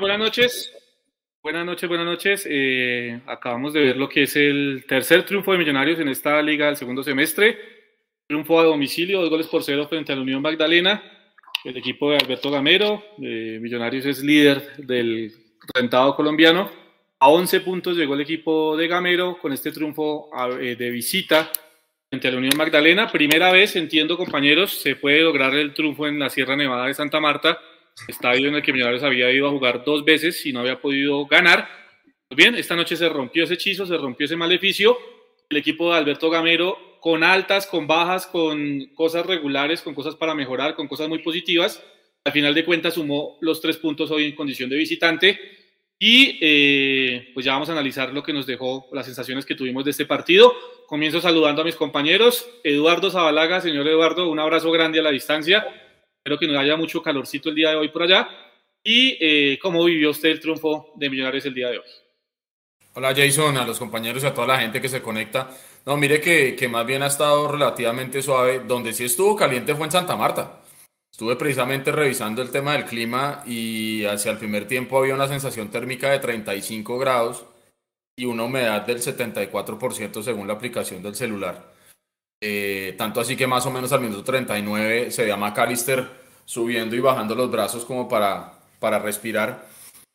[0.00, 0.72] buenas noches.
[1.42, 2.46] Buenas noches, buenas noches.
[2.48, 6.66] Eh, acabamos de ver lo que es el tercer triunfo de Millonarios en esta liga
[6.66, 7.58] del segundo semestre.
[8.26, 11.02] Triunfo a domicilio, dos goles por cero frente a la Unión Magdalena.
[11.64, 15.32] El equipo de Alberto Gamero, Millonarios es líder del
[15.74, 16.70] rentado colombiano.
[17.20, 20.30] A 11 puntos llegó el equipo de Gamero con este triunfo
[20.60, 21.50] eh, de visita
[22.08, 23.12] frente a la Unión Magdalena.
[23.12, 27.20] Primera vez, entiendo compañeros, se puede lograr el triunfo en la Sierra Nevada de Santa
[27.20, 27.60] Marta
[28.08, 31.26] estadio en el que Millonarios había ido a jugar dos veces y no había podido
[31.26, 31.68] ganar.
[32.30, 34.98] Bien, esta noche se rompió ese hechizo, se rompió ese maleficio.
[35.48, 40.34] El equipo de Alberto Gamero, con altas, con bajas, con cosas regulares, con cosas para
[40.34, 41.82] mejorar, con cosas muy positivas,
[42.24, 45.38] al final de cuentas sumó los tres puntos hoy en condición de visitante.
[45.98, 49.84] Y eh, pues ya vamos a analizar lo que nos dejó, las sensaciones que tuvimos
[49.84, 50.52] de este partido.
[50.86, 52.48] Comienzo saludando a mis compañeros.
[52.64, 55.66] Eduardo Zabalaga, señor Eduardo, un abrazo grande a la distancia.
[56.24, 58.26] Espero que no haya mucho calorcito el día de hoy por allá.
[58.82, 61.84] ¿Y eh, cómo vivió usted el triunfo de Millonarios el día de hoy?
[62.94, 65.50] Hola Jason, a los compañeros y a toda la gente que se conecta.
[65.84, 68.62] No, mire que, que más bien ha estado relativamente suave.
[68.66, 70.62] Donde sí estuvo caliente fue en Santa Marta.
[71.12, 75.70] Estuve precisamente revisando el tema del clima y hacia el primer tiempo había una sensación
[75.70, 77.44] térmica de 35 grados
[78.16, 81.73] y una humedad del 74% según la aplicación del celular.
[82.46, 86.06] Eh, tanto así que más o menos al minuto 39 se ve a McAllister
[86.44, 89.66] subiendo y bajando los brazos como para, para respirar.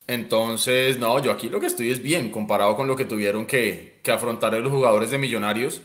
[0.05, 3.97] Entonces, no, yo aquí lo que estoy es bien comparado con lo que tuvieron que,
[4.03, 5.81] que afrontar los jugadores de Millonarios.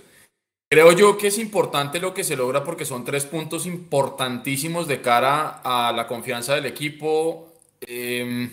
[0.70, 5.00] Creo yo que es importante lo que se logra porque son tres puntos importantísimos de
[5.00, 7.55] cara a la confianza del equipo.
[7.81, 8.50] Em,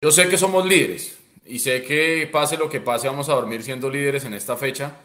[0.00, 3.64] yo sé que somos líderes y sé que pase lo que pase vamos a dormir
[3.64, 5.00] siendo líderes en esta fecha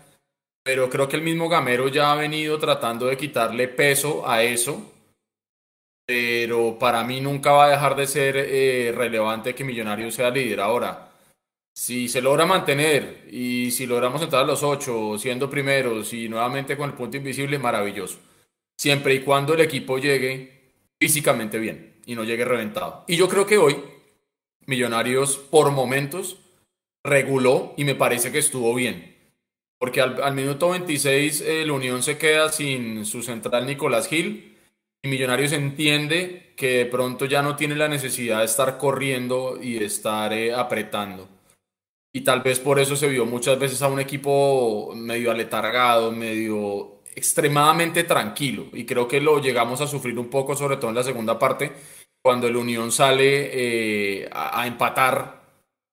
[0.63, 4.91] pero creo que el mismo Gamero ya ha venido tratando de quitarle peso a eso,
[6.05, 10.59] pero para mí nunca va a dejar de ser eh, relevante que Millonarios sea líder.
[10.59, 11.11] Ahora,
[11.73, 16.77] si se logra mantener y si logramos entrar a los ocho siendo primeros y nuevamente
[16.77, 18.19] con el punto invisible, maravilloso.
[18.77, 23.05] Siempre y cuando el equipo llegue físicamente bien y no llegue reventado.
[23.07, 23.77] Y yo creo que hoy
[24.67, 26.37] Millonarios por momentos
[27.03, 29.10] reguló y me parece que estuvo bien
[29.81, 34.55] porque al, minuto 26 el Unión se queda sin su central Nicolás Gil
[35.01, 39.83] y Millonarios entiende que de pronto ya no tiene la necesidad de estar corriendo y
[39.83, 41.27] estar eh, apretando.
[42.13, 47.01] Y tal vez por eso se vio muchas veces a un equipo medio aletargado, medio
[47.15, 48.67] extremadamente tranquilo.
[48.73, 51.71] Y creo que lo llegamos a sufrir un poco, sobre todo en la segunda parte,
[52.21, 55.40] cuando el Unión sale eh, a empatar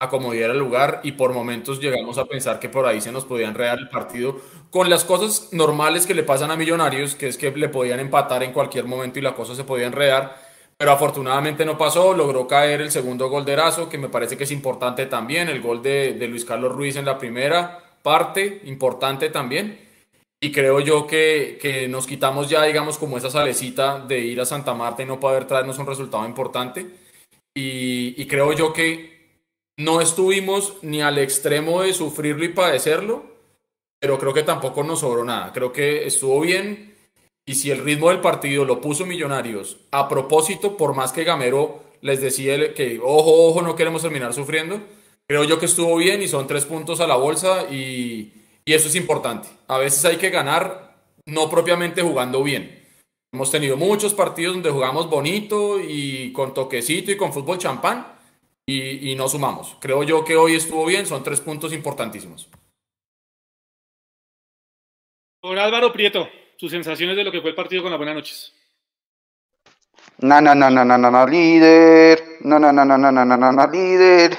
[0.01, 3.49] acomodar el lugar y por momentos llegamos a pensar que por ahí se nos podía
[3.49, 7.51] enredar el partido con las cosas normales que le pasan a Millonarios, que es que
[7.51, 10.37] le podían empatar en cualquier momento y la cosa se podía enredar,
[10.77, 14.45] pero afortunadamente no pasó, logró caer el segundo gol de Erazo, que me parece que
[14.45, 19.87] es importante también, el gol de, Luis Carlos Ruiz en la primera parte, importante también.
[20.41, 24.47] Y creo yo que, que, nos quitamos ya, digamos, como esa salecita de ir a
[24.47, 26.87] Santa Marta y no poder traernos un resultado importante.
[27.55, 29.18] Y creo yo que
[29.79, 33.23] no estuvimos ni al extremo de sufrirlo y padecerlo,
[34.01, 35.53] pero creo que tampoco nos sobró nada.
[35.53, 36.97] Creo que estuvo bien
[37.47, 41.81] y si el ritmo del partido lo puso Millonarios a propósito, por más que Gamero
[42.01, 44.81] les decía que ojo, ojo, no queremos terminar sufriendo,
[45.29, 48.33] creo yo que estuvo bien y son tres puntos a la bolsa y,
[48.65, 49.49] y eso es importante.
[49.69, 52.85] A veces hay que ganar no propiamente jugando bien.
[53.33, 58.18] Hemos tenido muchos partidos donde jugamos bonito y con toquecito y con fútbol champán
[58.71, 59.77] y, no sumamos.
[59.81, 62.49] Creo yo que hoy estuvo bien, son tres puntos importantísimos.
[65.43, 68.53] Don Álvaro Prieto, sus sensaciones de lo que fue el partido con las buenas noches.
[70.19, 72.23] No, no, no, no, no, no, no, líder.
[72.41, 74.37] No, no, no, no, no, no, no, no, no, líder.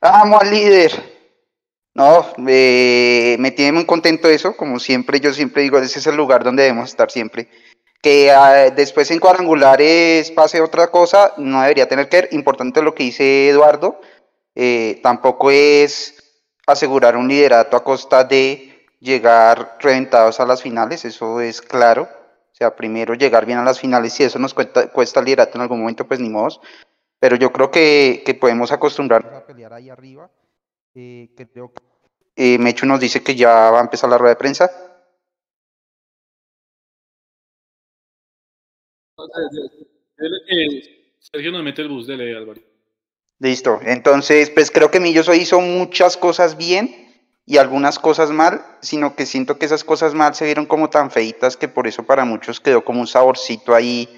[0.00, 1.18] Amo al líder.
[1.94, 6.44] No, me tiene muy contento eso, como siempre, yo siempre digo, ese es el lugar
[6.44, 7.48] donde debemos estar siempre
[8.00, 12.28] que ah, después en cuadrangulares pase otra cosa, no debería tener que ver.
[12.32, 14.00] Importante lo que dice Eduardo,
[14.54, 21.40] eh, tampoco es asegurar un liderato a costa de llegar reventados a las finales, eso
[21.40, 22.08] es claro.
[22.52, 25.62] O sea, primero llegar bien a las finales, si eso nos cuesta, cuesta liderato en
[25.62, 26.60] algún momento, pues ni modo.
[27.20, 30.30] Pero yo creo que, que podemos acostumbrarnos a pelear ahí arriba.
[30.94, 31.28] Eh,
[32.36, 34.70] eh, Mechu nos dice que ya va a empezar la rueda de prensa.
[41.18, 42.60] Sergio nos mete el bus, de Álvaro.
[43.40, 47.08] Listo, entonces pues creo que Millos hoy hizo muchas cosas bien
[47.46, 51.10] y algunas cosas mal, sino que siento que esas cosas mal se vieron como tan
[51.10, 54.08] feitas que por eso para muchos quedó como un saborcito ahí.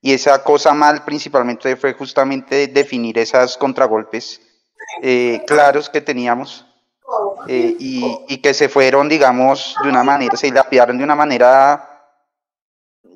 [0.00, 4.40] Y esa cosa mal principalmente fue justamente definir esas contragolpes
[5.00, 6.66] eh, claros que teníamos
[7.46, 11.91] eh, y, que se fueron, digamos, de una manera, se lapidaron de una manera,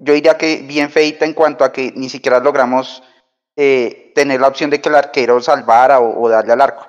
[0.00, 3.02] yo diría que bien feita en cuanto a que ni siquiera logramos
[3.56, 6.86] eh, tener la opción de que el arquero salvara o, darle al arco.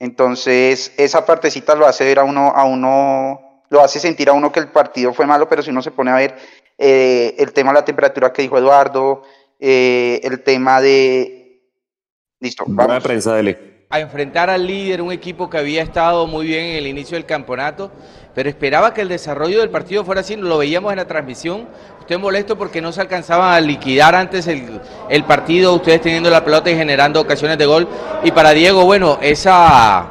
[0.00, 4.50] Entonces, esa partecita lo hace ver a uno, a uno, lo hace sentir a uno
[4.50, 6.36] que el partido fue malo, pero si uno se pone a ver
[6.78, 9.22] eh, el tema de la temperatura que dijo Eduardo,
[9.60, 11.62] eh, el tema de...
[12.40, 13.02] Listo, vamos.
[13.02, 13.36] prensa,
[13.88, 17.24] A enfrentar al líder, un equipo que había estado muy bien en el inicio del
[17.24, 17.92] campeonato,
[18.34, 21.66] pero esperaba que el desarrollo del partido fuera así, lo veíamos en la transmisión,
[22.00, 26.44] usted molesto porque no se alcanzaba a liquidar antes el, el, partido, ustedes teniendo la
[26.44, 27.86] pelota y generando ocasiones de gol.
[28.24, 30.08] Y para Diego, bueno, esa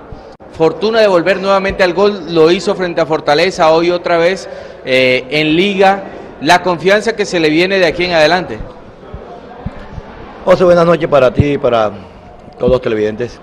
[0.54, 4.48] fortuna de volver nuevamente al gol lo hizo frente a Fortaleza, hoy otra vez
[4.86, 6.04] eh, en liga,
[6.42, 8.58] la confianza que se le viene de aquí en adelante.
[10.46, 11.92] José, buenas noches para ti y para
[12.58, 13.40] todos los televidentes.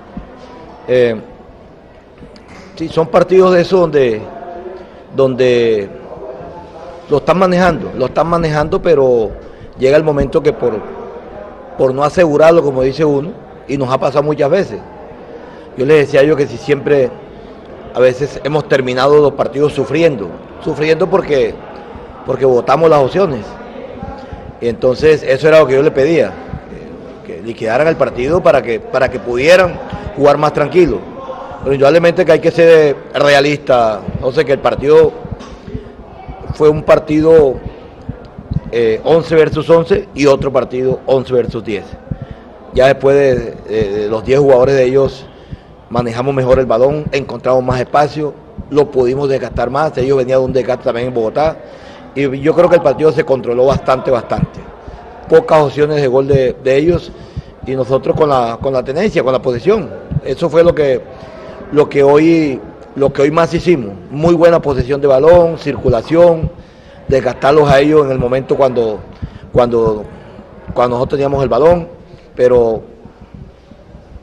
[0.87, 1.17] Eh,
[2.77, 4.21] sí, son partidos de esos donde,
[5.15, 5.89] donde
[7.09, 9.31] lo están manejando, lo están manejando, pero
[9.79, 10.75] llega el momento que por,
[11.77, 13.33] por no asegurarlo, como dice uno,
[13.67, 14.81] y nos ha pasado muchas veces.
[15.77, 17.11] Yo les decía yo que si siempre,
[17.95, 20.29] a veces hemos terminado los partidos sufriendo,
[20.63, 21.55] sufriendo porque,
[22.27, 23.45] porque votamos las opciones.
[24.61, 26.33] Y entonces eso era lo que yo le pedía,
[27.27, 29.79] que, liquidaran el partido para que, para que pudieran
[30.17, 30.99] jugar más tranquilo.
[31.63, 35.13] Pero indudablemente que hay que ser realista, no sé, que el partido
[36.55, 37.57] fue un partido
[38.73, 41.85] 11 eh, versus 11 y otro partido 11 versus 10.
[42.73, 45.27] Ya después de, los 10 jugadores de ellos
[45.91, 48.33] manejamos mejor el balón, encontramos más espacio,
[48.71, 51.59] lo pudimos desgastar más, ellos venían de un desgaste también en Bogotá
[52.15, 54.61] y yo creo que el partido se controló bastante, bastante.
[55.29, 57.13] Pocas opciones de gol de, ellos
[57.67, 59.91] y nosotros con la, con la tenencia, con la posición.
[60.25, 61.03] Eso fue lo que,
[61.73, 62.61] lo que hoy
[62.97, 63.93] lo que hoy más hicimos.
[64.11, 66.51] Muy buena posesión de balón, circulación,
[67.09, 69.01] desgastarlos a ellos en el momento cuando,
[69.53, 70.05] cuando,
[70.75, 71.89] cuando nosotros teníamos el balón,
[72.35, 72.83] pero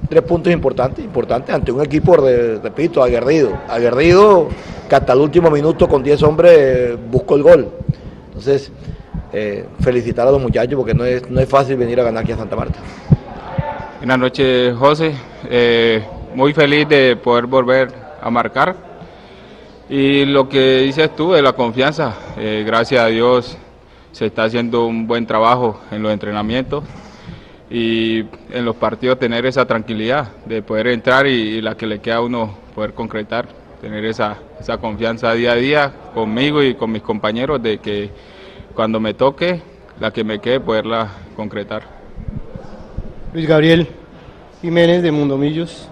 [0.09, 4.47] tres puntos importantes, importantes ante un equipo, repito, aguerrido, aguerrido
[4.87, 7.69] que hasta el último minuto con 10 hombres buscó el gol.
[8.27, 8.71] Entonces,
[9.33, 12.31] eh, felicitar a los muchachos porque no es, no es fácil venir a ganar aquí
[12.31, 12.79] a Santa Marta.
[13.99, 15.13] Buenas noches, José.
[15.49, 16.03] Eh,
[16.37, 17.91] muy feliz de poder volver
[18.21, 18.75] a marcar.
[19.89, 23.57] Y lo que dices tú de la confianza, eh, gracias a Dios
[24.11, 26.83] se está haciendo un buen trabajo en los entrenamientos
[27.71, 28.19] y
[28.51, 32.21] en los partidos tener esa tranquilidad de poder entrar y, la que le queda a
[32.21, 33.47] uno poder concretar,
[33.81, 38.11] tener esa, esa confianza día a día conmigo y con mis compañeros de que
[38.75, 39.59] cuando me toque,
[39.99, 41.81] la que me quede, poderla concretar.
[43.33, 43.87] Luis Gabriel
[44.61, 45.89] Jiménez de Mundomillos.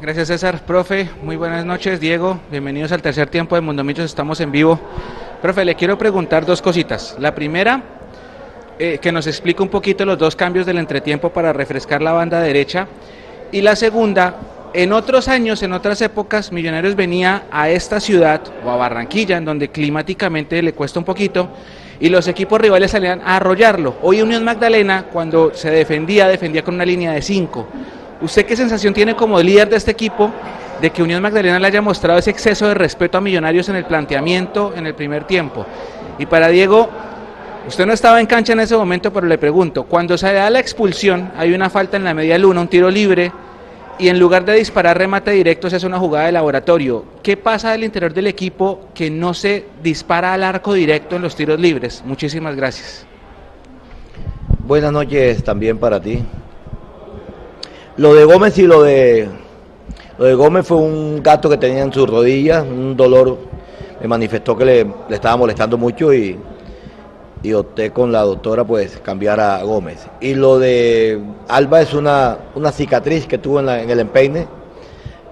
[0.00, 0.64] Gracias César.
[0.64, 1.98] Profe, muy buenas noches.
[1.98, 4.78] Diego, bienvenidos al tercer tiempo de Mundo Michos, estamos en vivo.
[5.42, 7.16] Profe, le quiero preguntar dos cositas.
[7.18, 7.82] La primera,
[8.78, 12.40] eh, que nos explique un poquito los dos cambios del entretiempo para refrescar la banda
[12.40, 12.86] derecha.
[13.50, 14.36] Y la segunda,
[14.72, 19.46] en otros años, en otras épocas, Millonarios venía a esta ciudad o a Barranquilla, en
[19.46, 21.48] donde climáticamente le cuesta un poquito,
[21.98, 23.96] y los equipos rivales salían a arrollarlo.
[24.02, 27.66] Hoy Unión Magdalena, cuando se defendía, defendía con una línea de cinco.
[28.20, 30.30] ¿Usted qué sensación tiene como líder de este equipo
[30.80, 33.84] de que Unión Magdalena le haya mostrado ese exceso de respeto a Millonarios en el
[33.84, 35.64] planteamiento en el primer tiempo?
[36.18, 36.88] Y para Diego,
[37.68, 40.58] usted no estaba en cancha en ese momento, pero le pregunto, cuando se da la
[40.58, 43.30] expulsión, hay una falta en la media luna, un tiro libre,
[44.00, 47.04] y en lugar de disparar remate directo se hace una jugada de laboratorio.
[47.22, 51.34] ¿Qué pasa del interior del equipo que no se dispara al arco directo en los
[51.34, 52.02] tiros libres?
[52.04, 53.06] Muchísimas gracias.
[54.60, 56.22] Buenas noches también para ti.
[57.98, 59.28] Lo de Gómez y lo de
[60.18, 63.36] lo de Gómez fue un gato que tenía en sus rodillas, un dolor,
[64.00, 66.38] me manifestó que le, estaba molestando mucho y,
[67.42, 70.06] y, opté con la doctora pues cambiar a Gómez.
[70.20, 74.46] Y lo de Alba es una, una cicatriz que tuvo en, en el empeine,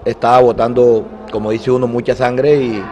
[0.05, 2.83] estaba botando, como dice uno, mucha sangre y,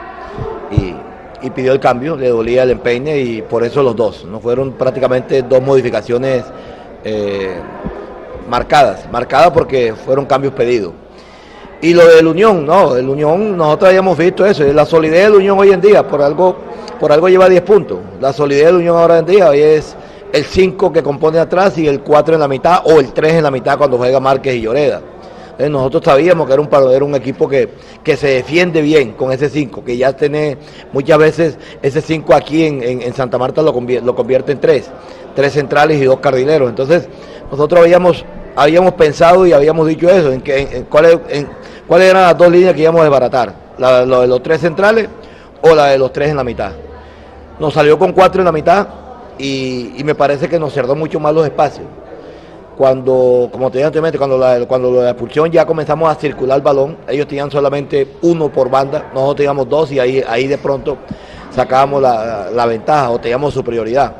[1.42, 4.74] y, pidió el cambio, le dolía el empeine y por eso los dos, no fueron
[4.74, 6.44] prácticamente dos modificaciones.
[7.02, 7.56] Eh,
[8.48, 10.92] marcadas, marcadas porque fueron cambios pedidos.
[11.80, 15.58] Y lo del Unión, no, el Unión, nosotros habíamos visto eso, la solidez del Unión
[15.58, 16.56] hoy en día, por algo,
[16.98, 17.98] por algo lleva 10 puntos.
[18.20, 19.94] La solidez del Unión ahora en día hoy es
[20.32, 23.42] el 5 que compone atrás y el 4 en la mitad o el 3 en
[23.42, 25.02] la mitad cuando juega Márquez y Lloreda.
[25.58, 27.68] Eh, nosotros sabíamos que era un, era un equipo que,
[28.02, 30.58] que se defiende bien con ese 5, que ya tiene
[30.92, 34.90] muchas veces ese 5 aquí en, en, Santa Marta lo convierte, en tres,
[35.36, 36.68] tres centrales y dos cardineros.
[36.68, 37.08] Entonces
[37.50, 38.24] nosotros habíamos,
[38.56, 41.18] habíamos pensado y habíamos dicho eso, en, que, en, cuáles,
[41.86, 45.08] cuáles eran las dos líneas que íbamos a desbaratar, la, de los tres centrales
[45.62, 46.72] o la de los tres en la mitad.
[47.58, 48.86] Nos salió con cuatro en la mitad
[49.38, 51.86] y, me parece que nos cerró mucho más los espacios
[52.76, 56.62] cuando, como te dije anteriormente, cuando la, cuando la expulsión ya comenzamos a circular el
[56.62, 60.98] balón, ellos tenían solamente uno por banda, nosotros teníamos dos y ahí, ahí de pronto
[61.54, 64.12] sacábamos la, ventaja o teníamos superioridad.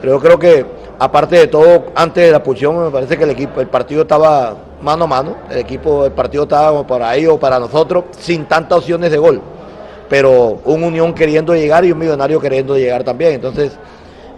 [0.00, 0.66] Pero yo creo que,
[0.98, 4.56] aparte de todo, antes de la expulsión, me parece que el equipo, el partido estaba
[4.82, 8.78] mano a mano, el equipo, el partido estaba para ellos o para nosotros, sin tantas
[8.78, 9.40] opciones de gol.
[10.08, 13.34] Pero un Unión queriendo llegar y un Millonario queriendo llegar también.
[13.34, 13.76] Entonces,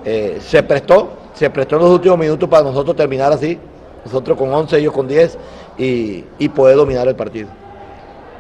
[0.05, 3.59] eh, se prestó, se prestó en los últimos minutos para nosotros terminar así,
[4.05, 5.39] nosotros con 11, ellos con 10
[5.79, 7.49] y, poder dominar el partido.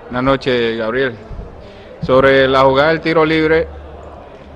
[0.04, 1.14] Buenas noches, Gabriel.
[2.02, 3.68] Sobre la jugada del tiro libre,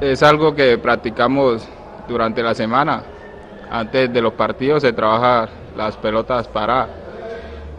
[0.01, 1.67] es algo que practicamos
[2.09, 3.05] durante la semana.
[3.75, 6.91] Antes de los partidos se trabaja las pelotas paradas.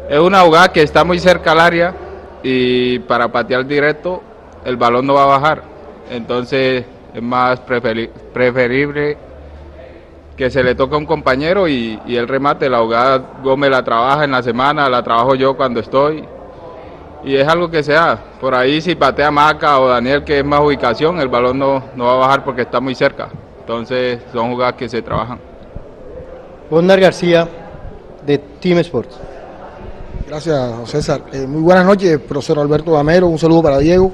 [0.10, 1.96] Es una jugada que está muy cerca al área
[2.44, 4.22] y para patear directo
[4.66, 5.64] el balón no va a bajar.
[6.12, 6.84] Entonces
[7.14, 9.18] es más preferible
[10.36, 14.26] que se le toca a un compañero y, el remate, la jugada Gómez la trabaja
[14.26, 16.26] en la semana, la trabajo yo cuando estoy.
[17.24, 18.20] Y es algo que sea.
[18.42, 22.04] Por ahí si patea Maca o Daniel, que es más ubicación, el balón no, no
[22.04, 23.30] va a bajar porque está muy cerca.
[23.62, 25.55] Entonces son jugadas que se trabajan.
[26.70, 27.48] Bondar García,
[28.26, 29.16] de Team Sports.
[30.28, 31.22] Gracias, César.
[31.32, 33.28] Eh, muy buenas noches, profesor Alberto Gamero.
[33.28, 34.12] Un saludo para Diego.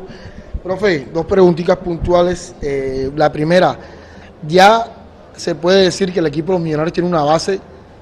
[0.62, 2.54] Profe, dos preguntitas puntuales.
[2.62, 3.78] Eh, la primera,
[4.46, 4.86] ya
[5.34, 7.62] se puede decir que el equipo de los Millonarios tiene una base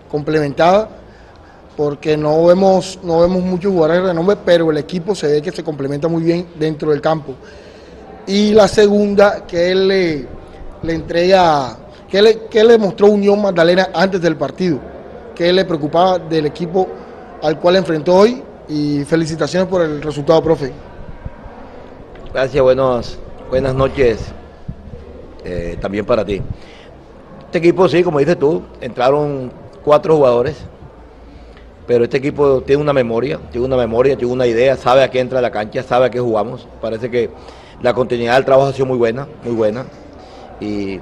[0.10, 0.90] complementada,
[1.78, 5.52] porque no vemos, no vemos muchos jugadores de renombre, pero el equipo se ve que
[5.52, 7.36] se complementa muy bien dentro del campo.
[8.26, 10.28] Y la segunda, que él le
[10.94, 11.78] entrega,
[12.10, 14.80] que le, mostró Unión Magdalena antes del partido,
[15.36, 16.88] que le preocupaba del equipo
[17.42, 18.44] al cual enfrentó hoy.
[18.68, 20.72] Y felicitaciones por el resultado, profe.
[22.32, 24.32] Gracias, buenas noches
[25.44, 26.40] eh, también para ti.
[27.46, 29.52] Este equipo, sí, como dices tú, entraron
[29.84, 30.56] cuatro jugadores,
[31.88, 35.20] pero este equipo tiene una memoria, tiene una memoria, tiene una idea, sabe a qué
[35.20, 36.68] entra la cancha, sabe a qué jugamos.
[36.80, 37.32] Parece que
[37.82, 39.86] la continuidad del trabajo ha sido muy buena, muy buena.
[40.62, 41.00] Y,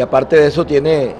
[0.00, 1.14] aparte de eso tiene,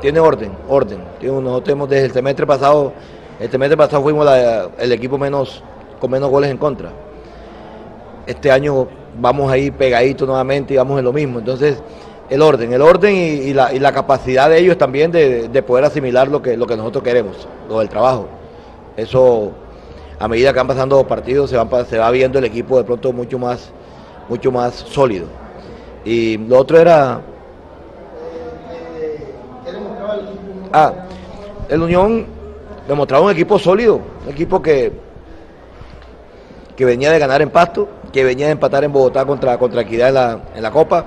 [0.00, 1.00] tiene orden, orden.
[1.20, 2.92] nosotros tenemos desde el semestre pasado,
[3.40, 4.28] el semestre pasado fuimos
[4.78, 5.62] el equipo menos,
[6.00, 6.90] con menos goles en contra.
[8.26, 8.86] Este año
[9.20, 11.40] vamos ahí pegaditos nuevamente y vamos en lo mismo.
[11.40, 11.82] Entonces,
[12.30, 16.56] el orden, el orden y, la, capacidad de ellos también de, poder asimilar lo que,
[16.56, 18.28] lo que nosotros queremos, lo del trabajo.
[18.96, 19.50] Eso,
[20.18, 22.84] a medida que van pasando los partidos, se, van, se va viendo el equipo de
[22.84, 23.70] pronto mucho más,
[24.28, 25.26] mucho más sólido.
[26.04, 27.20] Y lo otro era...
[30.76, 30.92] Ah,
[31.68, 32.26] el Unión
[32.88, 34.90] demostraba un equipo sólido, un equipo que,
[36.74, 40.08] que venía de ganar en Pasto, que venía de empatar en Bogotá contra, contra Equidad
[40.08, 41.06] en la, en la Copa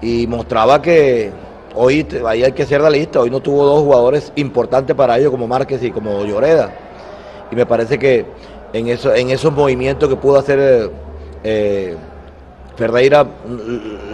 [0.00, 1.30] y mostraba que
[1.74, 5.46] hoy ahí hay que ser realista, hoy no tuvo dos jugadores importantes para ellos como
[5.46, 6.72] Márquez y como Lloreda.
[7.52, 8.24] Y me parece que
[8.72, 10.90] en, eso, en esos movimientos que pudo hacer
[11.44, 11.96] eh,
[12.76, 13.26] Ferreira,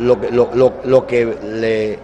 [0.00, 1.98] lo, lo, lo, que, le,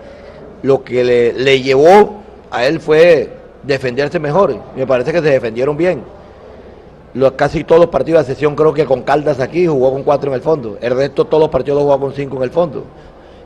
[0.63, 3.31] lo que le, llevó a él fue
[3.63, 4.57] defenderse mejor.
[4.77, 6.03] Me parece que se defendieron bien.
[7.15, 10.31] Los, casi todos los partidos de sesión creo que con Caldas aquí jugó con cuatro
[10.31, 10.79] en el fondo.
[10.81, 12.85] El resto todos los partidos los jugó con cinco en el fondo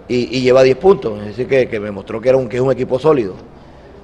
[0.08, 1.20] y, lleva 10 puntos.
[1.20, 3.34] Es decir, que, me mostró que, era un, que es un equipo sólido.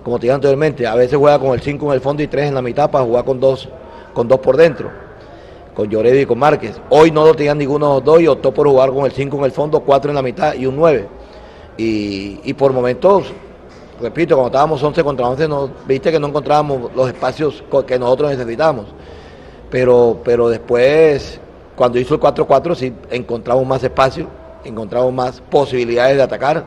[0.03, 2.49] Como te dije anteriormente, a veces juega con el 5 en el fondo y 3
[2.49, 3.69] en la mitad para jugar con dos,
[4.15, 4.91] con dos por dentro,
[5.75, 6.81] con Lloredi y con Márquez.
[6.89, 9.37] Hoy no lo tenían ninguno de los dos y optó por jugar con el 5
[9.37, 11.07] en el fondo, 4 en la mitad y un 9.
[11.77, 13.33] Y, por momentos,
[14.01, 18.31] repito, cuando estábamos 11 contra 11, no, viste que no encontrábamos los espacios que nosotros
[18.31, 18.87] necesitábamos.
[19.71, 21.41] Pero, pero después,
[21.77, 24.29] cuando hizo el 4-4, sí encontramos más espacio
[24.65, 26.65] encontramos más posibilidades de atacar,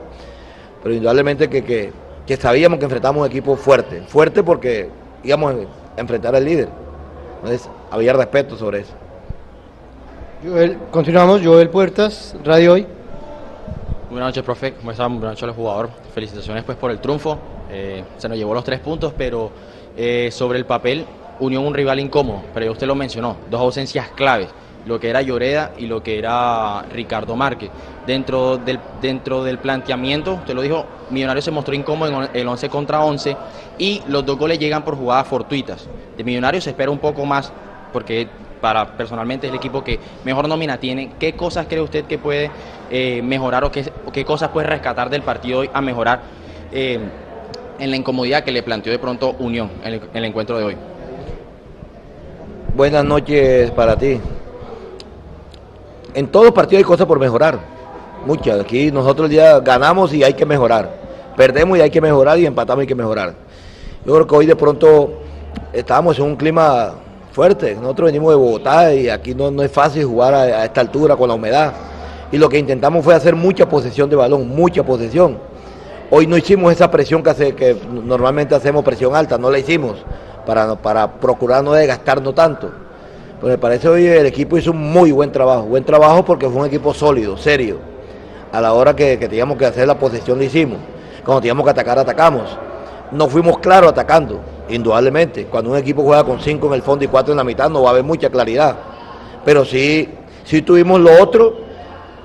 [0.81, 1.93] pero indudablemente que,
[2.39, 4.89] sabíamos que enfrentábamos un equipo fuerte, fuerte porque
[5.23, 5.53] íbamos
[5.97, 6.69] a enfrentar al líder.
[7.37, 8.93] Entonces había respeto sobre eso.
[10.43, 12.87] Joel, continuamos, Joel Puertas, Radio Hoy.
[14.11, 14.73] Buenas noches, profe.
[14.73, 15.13] ¿Cómo están?
[15.13, 15.89] Buenas noches al jugador.
[16.13, 17.39] Felicitaciones pues por el triunfo.
[17.71, 19.49] Eh, se nos llevó los tres puntos, pero
[19.95, 21.05] eh, sobre el papel,
[21.39, 24.49] Unión un rival incómodo, pero usted lo mencionó, dos ausencias claves
[24.85, 27.69] lo que era Lloreda y lo que era Ricardo Márquez.
[28.05, 32.67] Dentro del, dentro del planteamiento, usted lo dijo, Millonarios se mostró incómodo en el 11
[32.67, 33.37] contra 11
[33.77, 35.87] y los dos goles llegan por jugadas fortuitas.
[36.17, 37.53] De Millonarios se espera un poco más
[37.91, 38.27] porque
[38.61, 41.11] para personalmente es el equipo que mejor nómina tiene.
[41.19, 42.51] ¿Qué cosas cree usted que puede
[42.89, 46.21] eh, mejorar o qué, qué, cosas puede rescatar del partido hoy a mejorar
[46.71, 46.99] eh,
[47.79, 50.63] en la incomodidad que le planteó de pronto Unión en el, en el encuentro de
[50.63, 50.77] hoy?
[52.75, 54.19] Buenas noches para ti.
[56.13, 57.59] En todos partidos hay cosas por mejorar,
[58.25, 58.59] muchas.
[58.59, 60.89] Aquí nosotros ya ganamos y hay que mejorar.
[61.35, 63.33] Perdemos y hay que mejorar y empatamos y hay que mejorar.
[64.05, 65.21] Yo creo que hoy de pronto
[65.73, 66.93] estábamos en un clima
[67.31, 67.75] fuerte.
[67.75, 71.15] Nosotros venimos de Bogotá y aquí no, no es fácil jugar a, a, esta altura
[71.15, 71.73] con la humedad.
[72.31, 75.37] Y lo que intentamos fue hacer mucha posesión de balón, mucha posesión.
[76.09, 79.95] Hoy no hicimos esa presión que, hace, que normalmente hacemos presión alta, no la hicimos
[80.45, 82.69] para, para procurar no desgastarnos tanto.
[83.39, 86.61] Pero me parece hoy el equipo hizo un muy buen trabajo, buen trabajo porque fue
[86.61, 87.77] un equipo sólido, serio.
[88.51, 90.79] A la hora que, que teníamos que hacer la posesión lo hicimos.
[91.23, 92.57] Cuando teníamos que atacar, atacamos.
[93.11, 94.39] No fuimos claros atacando,
[94.69, 95.45] indudablemente.
[95.45, 97.83] Cuando un equipo juega con cinco en el fondo y cuatro en la mitad, no
[97.83, 98.75] va a haber mucha claridad.
[99.43, 100.09] Pero sí,
[100.43, 101.55] sí tuvimos lo otro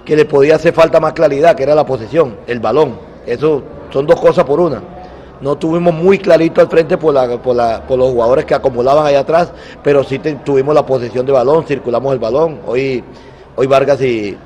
[0.04, 2.98] que le podía hacer falta más claridad, que era la posesión, el balón.
[3.26, 4.80] Eso son dos cosas por una.
[5.40, 9.06] No tuvimos muy clarito al frente por, la, por, la, por los jugadores que acumulaban
[9.06, 9.52] allá atrás,
[9.82, 12.60] pero sí tuvimos la posesión de balón, circulamos el balón.
[12.66, 13.02] Hoy,
[13.56, 14.38] hoy Vargas y,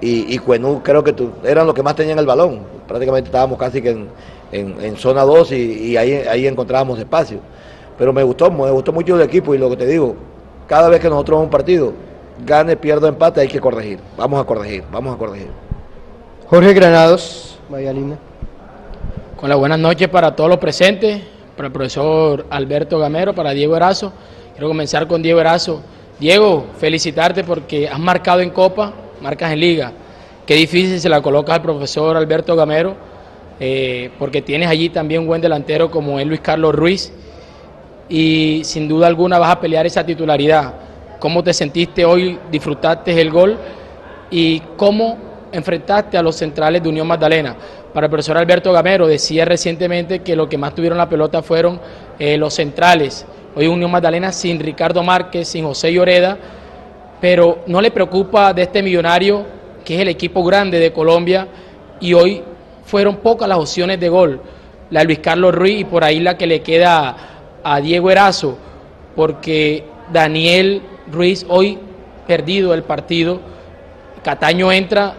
[0.00, 2.60] y, y Cuenú creo que tu, eran los que más tenían el balón.
[2.86, 4.08] Prácticamente estábamos casi que en,
[4.54, 7.40] en, en zona 2 y, y, ahí, ahí encontrábamos espacio.
[7.98, 10.14] Pero me gustó, me gustó mucho el equipo y lo que te digo,
[10.68, 11.92] cada vez que nosotros vamos un partido,
[12.44, 13.98] gane, pierda, empate, hay que corregir.
[14.16, 15.48] Vamos a corregir, vamos a corregir.
[16.48, 18.16] Jorge Granados, Linda.
[19.36, 21.20] Con las buenas noches para todos los presentes,
[21.56, 24.12] para el profesor Alberto Gamero, para Diego Erazo.
[24.52, 25.80] Quiero comenzar con Diego Erazo.
[26.20, 29.92] Diego, felicitarte porque has marcado en Copa, marcas en Liga.
[30.46, 32.94] Qué difícil se la colocas al profesor Alberto Gamero,
[33.60, 37.12] eh, porque tienes allí también un buen delantero como es Luis Carlos Ruiz.
[38.08, 40.74] Y sin duda alguna vas a pelear esa titularidad.
[41.18, 42.38] ¿Cómo te sentiste hoy?
[42.50, 43.56] ¿Disfrutaste el gol?
[44.30, 45.16] ¿Y cómo
[45.52, 47.56] enfrentaste a los centrales de Unión Magdalena?
[47.94, 51.80] Para el profesor Alberto Gamero decía recientemente que lo que más tuvieron la pelota fueron
[52.18, 53.24] eh, los centrales.
[53.54, 56.36] Hoy Unión Magdalena sin Ricardo Márquez, sin José Lloreda,
[57.20, 59.46] pero no le preocupa de este millonario,
[59.84, 61.46] que es el equipo grande de Colombia,
[62.00, 62.42] y hoy
[62.94, 64.40] fueron pocas las opciones de gol.
[64.90, 67.16] La de Luis Carlos Ruiz y por ahí la que le queda
[67.64, 68.56] a Diego Erazo,
[69.16, 70.80] porque Daniel
[71.10, 71.76] Ruiz hoy
[72.28, 73.40] perdido el partido,
[74.22, 75.12] Cataño entra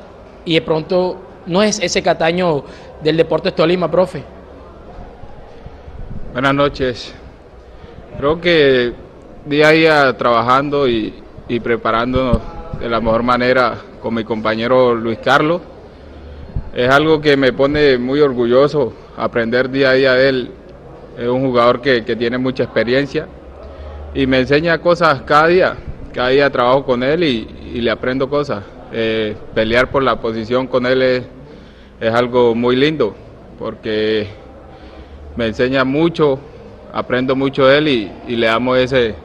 [0.45, 2.63] y de pronto no es ese Cataño
[3.03, 4.23] del Deportes Tolima, profe.
[6.31, 7.13] Buenas noches.
[8.17, 8.93] Creo que
[9.45, 11.13] día a día trabajando y,
[11.49, 12.39] y, preparándonos
[12.79, 15.74] de la mejor manera con mi compañero Luis Carlos.
[16.75, 20.51] Es algo que me pone muy orgulloso aprender día a día de él.
[21.17, 23.27] Es un jugador que, que tiene mucha experiencia
[24.13, 25.77] y me enseña cosas cada día.
[26.13, 28.61] Cada día trabajo con él y, y le aprendo cosas.
[28.91, 31.23] Eh, pelear por la posición con él es,
[32.01, 33.15] es algo muy lindo
[33.57, 34.27] porque
[35.37, 36.39] me enseña mucho,
[36.93, 39.15] aprendo mucho de él y, y, le damos ese,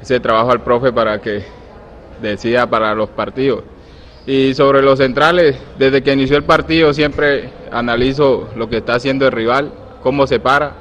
[0.00, 1.42] ese trabajo al profe para que
[2.22, 3.64] decida para los partidos.
[4.26, 9.26] Y sobre los centrales, desde que inició el partido siempre analizo lo que está haciendo
[9.26, 10.74] el rival, cómo se para.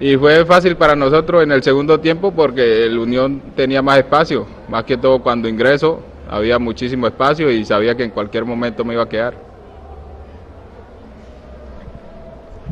[0.00, 4.46] Y fue fácil para nosotros en el segundo tiempo porque el Unión tenía más espacio,
[4.68, 8.94] más que todo cuando ingreso había muchísimo espacio y sabía que en cualquier momento me
[8.94, 9.34] iba a quedar.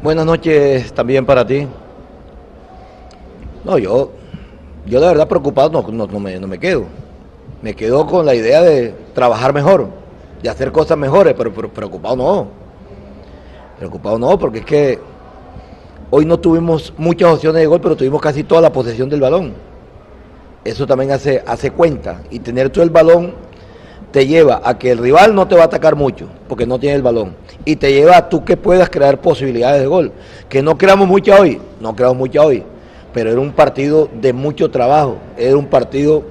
[0.03, 1.67] Buenas noches también para ti.
[3.65, 4.11] No, yo,
[4.87, 6.87] yo de verdad preocupado no, no, no, me, no me quedo.
[7.63, 9.87] Me quedo con la idea de trabajar mejor,
[10.43, 12.49] de hacer cosas mejores, pero, preocupado no.
[13.79, 14.99] Preocupado no, porque es que
[16.11, 19.55] hoy no tuvimos muchas opciones de gol, pero tuvimos casi toda la posesión del balón.
[20.65, 22.23] Eso también hace, hace cuenta.
[22.31, 23.33] Y tener todo el balón
[24.11, 26.97] te lleva a que el rival no te va a atacar mucho, porque no tiene
[26.97, 27.37] el balón.
[27.65, 30.13] Y te lleva a tú que puedas crear posibilidades de gol.
[30.49, 32.65] Que no creamos mucha hoy, no creamos mucha hoy.
[33.15, 35.19] Pero era un partido de mucho trabajo.
[35.37, 36.25] Era un partido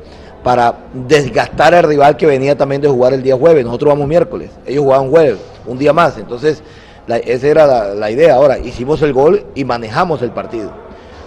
[0.43, 3.63] para desgastar al rival que venía también de jugar el día jueves.
[3.63, 6.17] Nosotros vamos miércoles, ellos jugaban jueves, un día más.
[6.17, 6.63] Entonces,
[7.07, 8.35] la, esa era la, la, idea.
[8.35, 10.71] Ahora, hicimos el gol y manejamos el partido.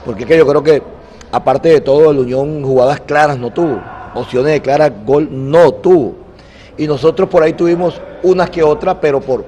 [0.04, 0.82] Porque es que yo creo que,
[1.30, 3.80] aparte de todo, el Unión jugadas claras no tuvo.
[4.14, 6.14] Opciones de clara gol no tuvo.
[6.76, 9.44] Y nosotros por ahí tuvimos unas que otras, pero por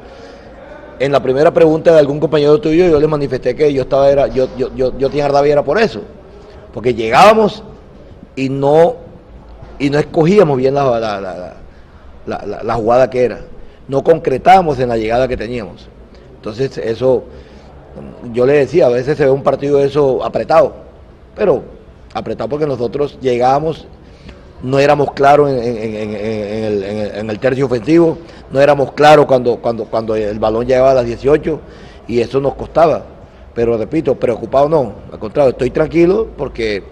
[0.99, 4.29] en la primera pregunta de algún compañero tuyo, yo le manifesté que yo estaba, era,
[4.29, 6.01] yo, yo, yo, yo tenía rabia era por eso.
[6.73, 7.63] Porque llegábamos
[8.35, 8.97] y no
[9.79, 11.55] y no escogíamos bien la,
[12.75, 13.41] jugada que era.
[13.89, 15.89] No concretábamos en la llegada que teníamos.
[16.37, 17.25] Entonces, eso,
[18.33, 20.75] yo le decía, a veces se ve un partido de eso apretado,
[21.35, 21.63] pero
[22.15, 23.87] apretado porque nosotros llegábamos
[24.63, 28.19] no éramos claros en, el, tercio ofensivo,
[28.51, 31.61] no éramos claros cuando, cuando, cuando el balón llegaba a las 18
[32.09, 33.05] y eso nos costaba.
[33.55, 36.83] Pero repito, preocupado no, al contrario, estoy tranquilo porque,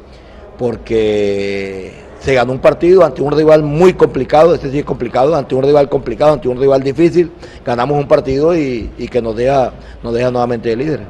[0.59, 1.93] porque
[2.25, 5.63] se ganó un partido ante un rival muy complicado, este sí es complicado, ante un
[5.63, 7.31] rival complicado, ante un rival difícil,
[7.63, 11.01] ganamos un partido y, que nos deja, nos deja nuevamente de líder.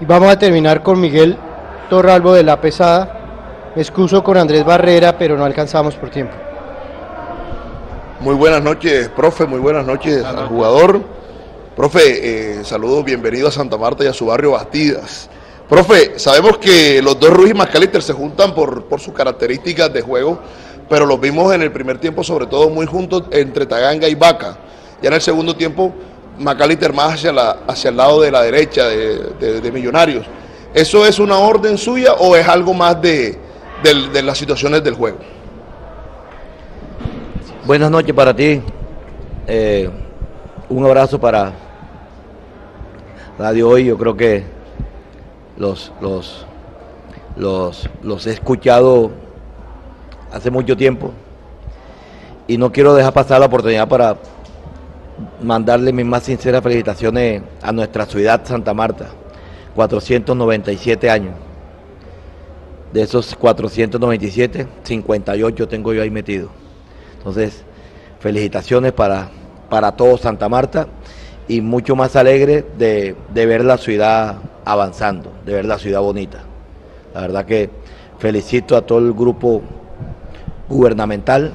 [0.00, 1.36] Y vamos a terminar con Miguel
[1.88, 3.72] Torralbo de La Pesada.
[3.74, 6.34] Me excuso con Andrés Barrera, pero no alcanzamos por tiempo.
[8.20, 11.00] Muy buenas noches, profe, muy buenas noches al jugador.
[11.74, 15.28] Profe, eh, saludos, bienvenido a Santa Marta y a su barrio Bastidas.
[15.70, 20.02] Profe, sabemos que los dos Ruiz y Macalister se juntan por, por sus características de
[20.02, 20.40] juego,
[20.88, 24.58] pero los vimos en el primer tiempo, sobre todo muy juntos entre Taganga y Vaca.
[25.00, 25.94] Ya en el segundo tiempo,
[26.40, 30.26] Macalister más hacia, la, hacia el lado de la derecha de, Millonarios.
[30.74, 33.38] ¿Eso es una orden suya o es algo más de,
[33.84, 35.18] de las situaciones del juego?
[37.64, 38.60] Buenas noches para ti.
[39.46, 39.88] Eh,
[40.68, 41.52] un abrazo para
[43.38, 43.84] Radio Hoy.
[43.84, 44.59] Yo creo que
[45.60, 49.10] los, los, los, he escuchado
[50.32, 51.12] hace mucho tiempo
[52.48, 54.16] y no quiero dejar pasar la oportunidad para
[55.42, 59.08] mandarle mis más sinceras felicitaciones a nuestra ciudad Santa Marta,
[59.74, 61.34] 497 años.
[62.94, 66.48] De esos 497, 58 tengo yo ahí metido.
[67.18, 67.64] Entonces,
[68.18, 69.28] felicitaciones para,
[69.68, 70.88] para todo Santa Marta
[71.50, 76.44] y mucho más alegre de, de ver la ciudad avanzando, de ver la ciudad bonita.
[77.12, 77.68] La verdad que
[78.20, 79.60] felicito a todo el grupo
[80.68, 81.50] gubernamental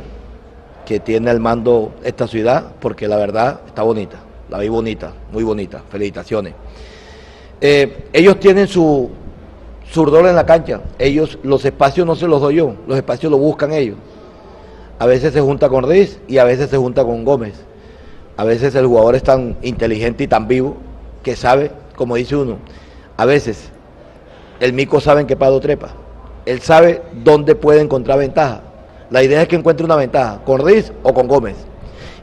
[0.86, 4.18] que tiene al mando esta ciudad, porque la verdad está bonita,
[4.50, 6.56] la vi bonita, muy bonita, felicitaciones.
[7.62, 9.10] Eh, ellos tienen su,
[9.90, 13.40] su en la cancha, ellos, los espacios no se los doy yo, los espacios los
[13.40, 13.96] buscan ellos.
[15.00, 17.54] A veces se junta con Riz y a veces se junta con Gómez.
[18.38, 20.78] A veces el jugador es tan inteligente y tan vivo
[21.24, 22.58] que sabe, como dice uno,
[23.18, 23.70] a veces
[24.60, 25.90] el mico sabe en qué pado trepa.
[26.46, 28.62] Él sabe dónde puede encontrar ventaja.
[29.10, 31.56] La idea es que encuentre una ventaja, con Riz o con Gómez.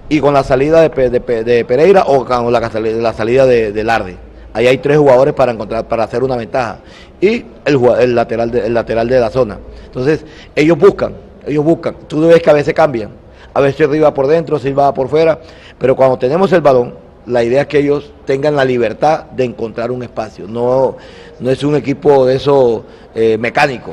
[0.09, 4.16] Y con la salida de, Pereira o con la, salida de, Larde.
[4.53, 6.81] Ahí hay tres jugadores para encontrar, para hacer una ventaja.
[7.20, 9.59] Y el, lateral de, lateral de la zona.
[9.87, 11.14] Entonces, ellos buscan,
[11.46, 11.96] ellos buscan.
[12.07, 13.22] Tú ves que a veces cambian.
[13.55, 15.38] A veces arriba por dentro, Silva por fuera.
[15.79, 16.95] Pero cuando tenemos el balón,
[17.27, 20.47] la idea es que ellos tengan la libertad de encontrar un espacio.
[20.49, 20.97] No,
[21.41, 22.85] no es un equipo de eso
[23.15, 23.93] eh, mecánico,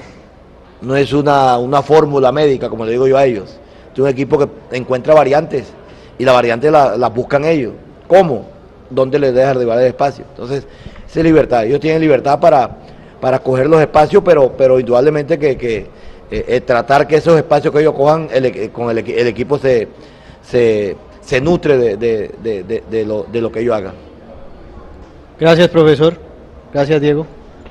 [0.81, 3.57] no es una, fórmula médica, como le digo yo a ellos.
[3.93, 5.67] Es un equipo que encuentra variantes
[6.17, 7.73] y las variantes las buscan ellos.
[8.07, 8.45] ¿Cómo?
[8.89, 10.25] ¿Dónde les deja arribar el espacio?
[10.29, 10.65] Entonces,
[11.07, 11.65] esa es libertad.
[11.65, 12.77] Ellos tienen libertad para,
[13.19, 15.87] para coger los espacios, pero, pero indudablemente que, que
[16.31, 18.29] eh, eh, tratar que esos espacios que ellos cojan,
[18.71, 19.87] con el, el equipo se,
[20.41, 20.95] se
[21.29, 23.93] se nutre de, lo, de lo que yo haga.
[25.39, 26.17] Gracias, profesor.
[26.73, 27.27] Gracias, Diego.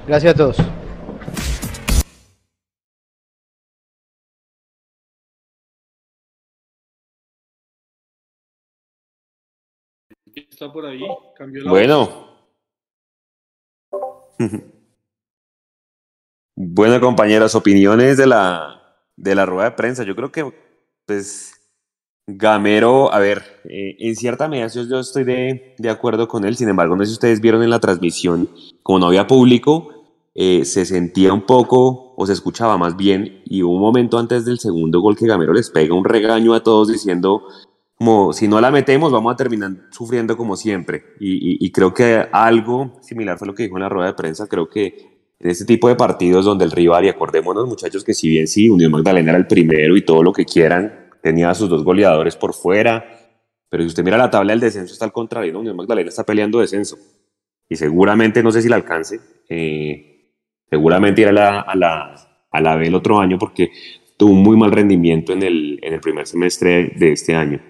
[0.06, 0.56] Gracias a todos.
[10.36, 11.00] Está por ahí.
[11.66, 12.28] bueno.
[16.60, 18.82] bueno, compañeras, opiniones de la,
[19.16, 20.02] de la rueda de prensa.
[20.02, 20.52] Yo creo que,
[21.06, 21.52] pues,
[22.26, 26.68] Gamero, a ver, eh, en cierta medida yo, estoy de, de, acuerdo con él, sin
[26.68, 28.50] embargo, no sé si ustedes vieron en la transmisión,
[28.82, 29.90] como no había público,
[30.34, 34.58] eh, se sentía un poco, o se escuchaba más bien, y un momento antes del
[34.58, 37.44] segundo gol que Gamero les pega un regaño a todos diciendo,
[37.94, 41.04] como si no la metemos vamos a terminar sufriendo como siempre.
[41.20, 44.48] Y, y creo que algo similar fue lo que dijo en la rueda de prensa,
[44.48, 48.28] creo que en este tipo de partidos donde el rival, y acordémonos muchachos que si
[48.28, 51.68] bien sí, Unión Magdalena era el primero y todo lo que quieran, tenía a sus
[51.68, 53.04] dos goleadores por fuera,
[53.68, 55.60] pero si usted mira la tabla del descenso está al contrario, ¿no?
[55.60, 56.96] Unión Magdalena está peleando descenso
[57.68, 60.34] y seguramente, no sé si la alcance, eh,
[60.68, 62.14] seguramente irá a la, a, la,
[62.50, 63.70] a la B el otro año porque
[64.16, 67.60] tuvo un muy mal rendimiento en el, en el primer semestre de este año.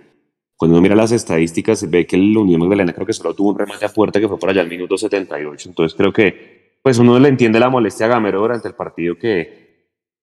[0.57, 3.59] Cuando uno mira las estadísticas, ve que el Unión Magdalena creo que solo tuvo un
[3.59, 5.69] remate a puerta que fue por allá al minuto 78.
[5.69, 9.69] Entonces creo que pues uno le entiende la molestia a Gamero durante el partido que,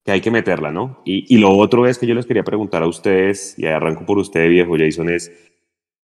[0.06, 1.02] que hay que meterla, ¿no?
[1.04, 4.20] Y, y, lo otro es que yo les quería preguntar a ustedes, y arranco por
[4.20, 5.32] usted, viejo Jason, es,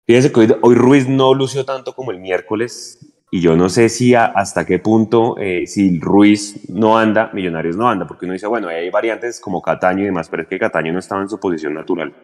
[0.08, 4.16] fíjense que hoy, Ruiz no lució tanto como el miércoles, y yo no sé si
[4.16, 8.70] hasta qué punto, eh, si Ruiz no anda, Millonarios no anda, porque uno dice, bueno,
[8.70, 11.74] hay variantes como Cataño y demás, pero es que Cataño no estaba en su posición
[11.74, 12.16] natural.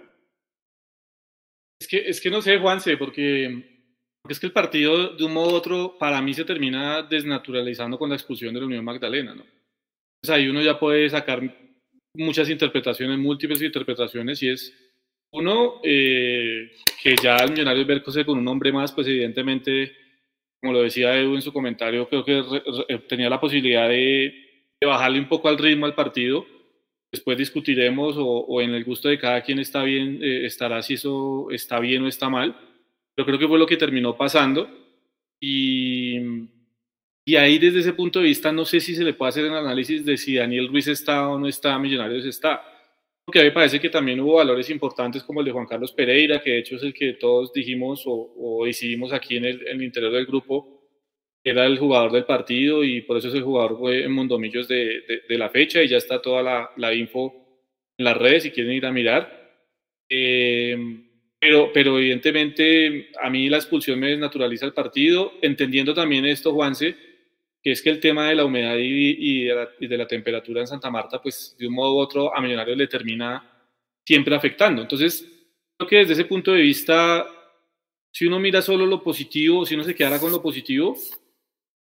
[1.80, 3.75] Es que, es que no sé, Juanse, porque,
[4.26, 8.00] porque es que el partido, de un modo u otro, para mí se termina desnaturalizando
[8.00, 9.44] con la expulsión de la Unión Magdalena, ¿no?
[9.44, 11.44] Entonces ahí uno ya puede sacar
[12.16, 14.74] muchas interpretaciones, múltiples interpretaciones, y es,
[15.30, 16.72] uno, eh,
[17.04, 19.96] que ya el Millonarios verse con un hombre más, pues evidentemente,
[20.60, 22.44] como lo decía Edu en su comentario, creo que
[23.08, 24.34] tenía la posibilidad de,
[24.82, 26.48] bajarle un poco al ritmo al partido.
[27.12, 31.46] Después discutiremos o, en el gusto de cada quien está bien, eh, estará si eso
[31.52, 32.56] está bien o está mal.
[33.16, 34.70] Pero creo que fue lo que terminó pasando.
[35.40, 36.20] Y,
[37.26, 39.54] y ahí desde ese punto de vista no sé si se le puede hacer el
[39.54, 42.62] análisis de si Daniel Ruiz está o no está, Millonarios está.
[43.26, 45.92] Porque a mí me parece que también hubo valores importantes como el de Juan Carlos
[45.92, 50.12] Pereira, que de hecho es el que todos dijimos o, decidimos aquí en el, interior
[50.14, 50.84] del grupo,
[51.44, 55.38] era el jugador del partido y por eso ese jugador fue en Mondomillos de, de,
[55.38, 57.34] la fecha y ya está toda la, la, info
[57.98, 59.56] en las redes si quieren ir a mirar.
[60.08, 60.78] Eh,
[61.46, 66.96] pero, pero evidentemente a mí la expulsión me desnaturaliza el partido, entendiendo también esto, Juanse,
[67.62, 71.22] que es que el tema de la humedad y, de, la, temperatura en Santa Marta,
[71.22, 73.48] pues de un modo u otro a Millonarios le termina
[74.04, 74.82] siempre afectando.
[74.82, 75.24] Entonces,
[75.78, 77.28] creo que desde ese punto de vista,
[78.12, 80.98] si uno mira solo lo positivo, si uno se quedara con lo positivo,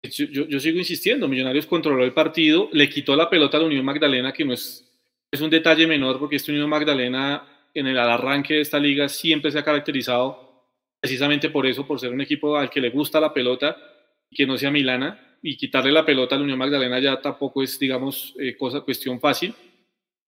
[0.03, 3.85] yo, yo, sigo insistiendo, Millonarios controló el partido, le quitó la pelota a la Unión
[3.85, 4.91] Magdalena, que no es,
[5.31, 9.51] es un detalle menor, porque esta Unión Magdalena en el arranque de esta liga siempre
[9.51, 13.35] se ha caracterizado precisamente por eso, por ser un equipo al que le gusta la
[13.35, 13.77] pelota
[14.31, 17.63] y que no sea Milana y quitarle la pelota a la Unión Magdalena ya tampoco
[17.63, 19.53] es, digamos, eh, cosa, cuestión fácil.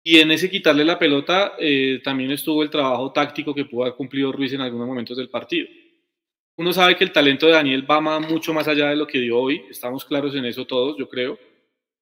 [0.04, 3.96] Y en ese quitarle la pelota eh, también estuvo el trabajo táctico que pudo haber
[3.96, 5.68] cumplido Ruiz en algunos momentos del partido.
[6.58, 9.40] Uno sabe que el talento de Daniel va mucho más allá de lo que dio
[9.40, 11.40] hoy, estamos claros en eso todos, yo creo,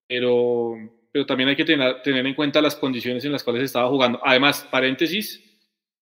[0.08, 0.73] pero,
[1.17, 4.19] pero también hay que tener, en cuenta las condiciones en las cuales estaba jugando.
[4.23, 5.43] Además, paréntesis,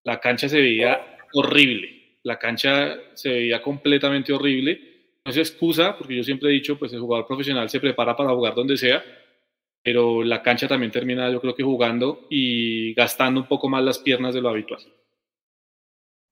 [0.03, 0.99] la cancha se veía
[1.31, 6.77] horrible, la cancha se veía completamente horrible no es excusa, porque yo siempre he dicho,
[6.77, 9.01] pues el jugador profesional se prepara para jugar donde sea,
[9.81, 13.99] pero la cancha también termina, yo creo que jugando y gastando un poco más las
[13.99, 14.81] piernas de lo habitual.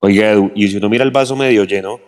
[0.02, 2.02] Oiga, Edu, y si uno mira el vaso medio lleno,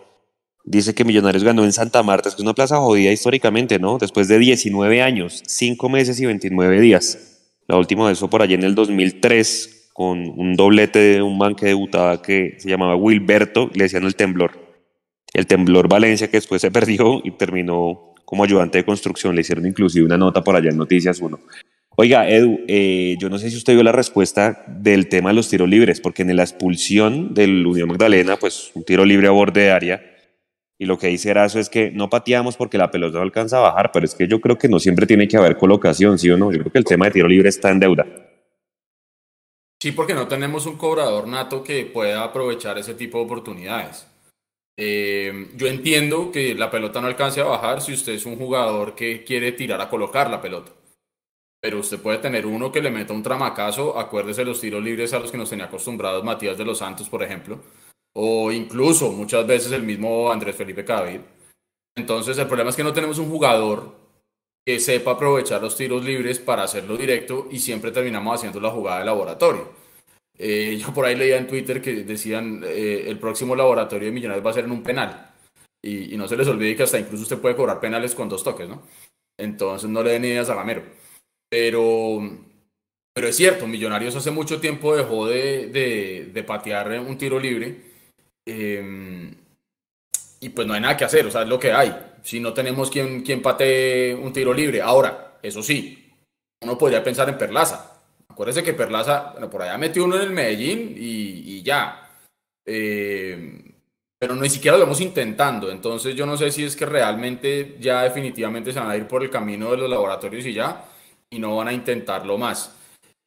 [0.66, 3.96] dice que Millonarios ganó en Santa Marta, es que es una plaza jodida históricamente, ¿no?
[3.98, 7.38] Después de 19 años, 5 meses y 29 días.
[7.66, 11.54] La última vez fue por allá en el 2003, con un doblete de un man
[11.54, 14.66] que debutaba que se llamaba Wilberto, le decían el temblor
[15.36, 19.34] el temblor Valencia que después se perdió y terminó como ayudante de construcción.
[19.34, 21.38] Le hicieron inclusive una nota por allá en Noticias 1.
[21.98, 25.48] Oiga, Edu, eh, yo no sé si usted vio la respuesta del tema de los
[25.48, 29.62] tiros libres, porque en la expulsión del Unión Magdalena, pues un tiro libre a borde
[29.62, 30.02] de área,
[30.78, 33.60] y lo que dice Erazo es que no pateamos porque la pelota no alcanza a
[33.60, 36.36] bajar, pero es que yo creo que no siempre tiene que haber colocación, ¿sí o
[36.36, 36.52] no?
[36.52, 38.06] Yo creo que el tema de tiro libre está en deuda.
[39.80, 44.06] Sí, porque no tenemos un cobrador nato que pueda aprovechar ese tipo de oportunidades.
[44.78, 48.94] Eh, yo entiendo que la pelota no alcance a bajar si usted es un jugador
[48.94, 50.72] que quiere tirar a colocar la pelota.
[51.60, 55.18] Pero usted puede tener uno que le meta un tramacazo, acuérdese los tiros libres a
[55.18, 57.60] los que nos tenía acostumbrados Matías de los Santos, por ejemplo,
[58.18, 61.20] o incluso muchas veces el mismo Andrés Felipe Cavid.
[61.94, 63.94] Entonces el problema es que no tenemos un jugador
[64.64, 69.00] que sepa aprovechar los tiros libres para hacerlo directo y siempre terminamos haciendo la jugada
[69.00, 69.70] de laboratorio.
[70.38, 74.44] Eh, yo por ahí leía en Twitter que decían eh, el próximo laboratorio de Millonarios
[74.44, 75.34] va a ser en un penal.
[75.82, 78.66] Y, no se les olvide que hasta incluso usted puede cobrar penales con dos toques,
[78.66, 78.82] ¿no?
[79.38, 80.82] Entonces no le den ideas a Gamero.
[81.50, 82.20] Pero,
[83.14, 87.94] pero es cierto, Millonarios hace mucho tiempo dejó de, de, de patear un tiro libre.
[88.46, 89.34] Em,
[90.40, 91.94] y pues no hay nada que hacer, o sea, es lo que hay.
[92.22, 94.80] Si no tenemos quien, quien patee un tiro libre.
[94.80, 96.12] Ahora, eso sí,
[96.62, 97.96] uno podría pensar en Perlaza
[98.36, 102.10] Acuérdese que Perlaza, bueno, por allá metió uno en el Medellín y, ya.
[102.66, 103.72] Eh,
[104.18, 105.70] pero ni siquiera lo hemos intentando.
[105.70, 109.22] Entonces yo no sé si es que realmente ya definitivamente se van a ir por
[109.22, 110.84] el camino de los laboratorios y ya,
[111.30, 112.76] y no van a intentarlo más.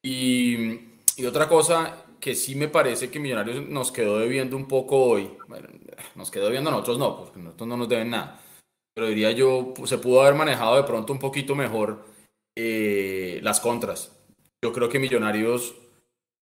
[0.00, 0.78] Y
[1.26, 5.68] otra cosa que sí me parece que Millonarios nos quedó debiendo un poco hoy, bueno,
[6.14, 8.40] nos quedó debiendo a nosotros no, porque nosotros no nos deben nada,
[8.94, 12.04] pero diría yo, se pudo haber manejado de pronto un poquito mejor
[12.56, 14.12] eh, las contras.
[14.62, 15.74] Yo creo que Millonarios,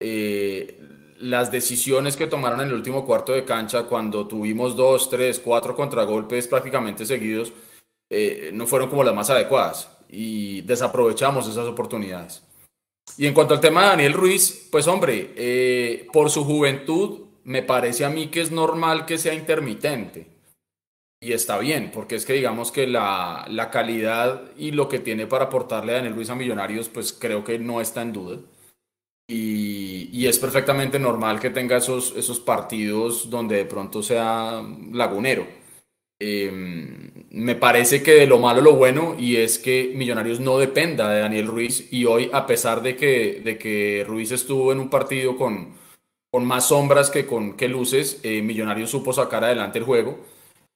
[0.01, 0.81] eh,
[1.19, 5.77] las decisiones que tomaron en el último cuarto de cancha, cuando tuvimos dos, tres, cuatro
[5.77, 7.53] contragolpes prácticamente seguidos,
[8.11, 12.43] eh, no fueron como las más adecuadas y desaprovechamos esas oportunidades.
[13.17, 17.63] Y en cuanto al tema de Daniel Ruiz, pues hombre, eh, por su juventud, me
[17.63, 20.27] parece a mí que es normal que sea intermitente.
[21.21, 25.27] Y está bien, porque es que digamos que la, la, calidad y lo que tiene
[25.27, 28.39] para aportarle a Daniel Ruiz a Millonarios, pues creo que no está en duda.
[29.29, 35.47] Y, y, es perfectamente normal que tenga esos, esos partidos donde de pronto sea lagunero.
[36.21, 41.11] Em, me parece que de lo malo lo bueno y es que Millonarios no dependa
[41.11, 44.89] de Daniel Ruiz y hoy a pesar de que, de que Ruiz estuvo en un
[44.89, 45.75] partido con,
[46.31, 50.19] con más sombras que con que luces, eh, Millonarios supo sacar adelante el juego.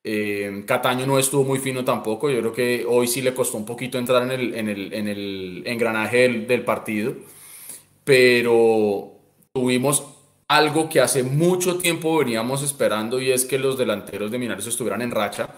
[0.05, 3.65] Eh, Cataño no estuvo muy fino tampoco, yo creo que hoy sí le costó un
[3.65, 7.15] poquito entrar en el, en el, en el engranaje del, del partido,
[8.05, 9.12] pero
[9.53, 10.05] tuvimos
[10.49, 15.03] algo que hace mucho tiempo veníamos esperando y es que los delanteros de Millonarios estuvieran
[15.03, 15.49] en racha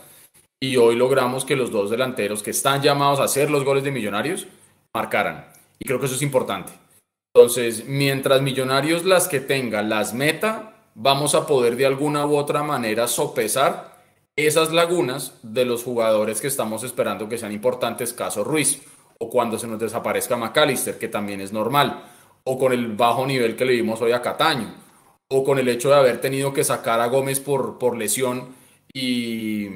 [0.65, 3.91] y hoy logramos que los dos delanteros que están llamados a hacer los goles de
[3.91, 4.47] Millonarios
[4.95, 5.47] marcaran.
[5.79, 6.73] Y creo que eso es importante.
[7.35, 12.63] Entonces, mientras Millonarios las que tenga las meta, vamos a poder de alguna u otra
[12.63, 14.03] manera sopesar
[14.37, 18.81] esas lagunas de los jugadores que estamos esperando que sean importantes, caso Ruiz,
[19.19, 22.05] o cuando se nos desaparezca McAllister, que también es normal,
[22.45, 24.75] o con el bajo nivel que le vimos hoy a Cataño,
[25.29, 28.55] o con el hecho de haber tenido que sacar a Gómez por, por lesión
[28.93, 29.69] y,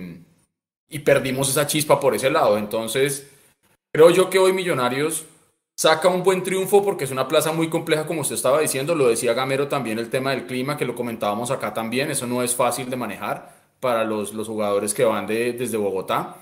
[0.88, 2.58] y perdimos esa chispa por ese lado.
[2.58, 3.30] Entonces,
[3.92, 5.26] creo yo que hoy Millonarios
[5.76, 8.94] saca un buen triunfo porque es una plaza muy compleja, como usted estaba diciendo.
[8.94, 12.10] Lo decía Gamero también, el tema del clima, que lo comentábamos acá también.
[12.10, 16.36] Eso no es fácil de manejar para los, los jugadores que van de, desde Bogotá.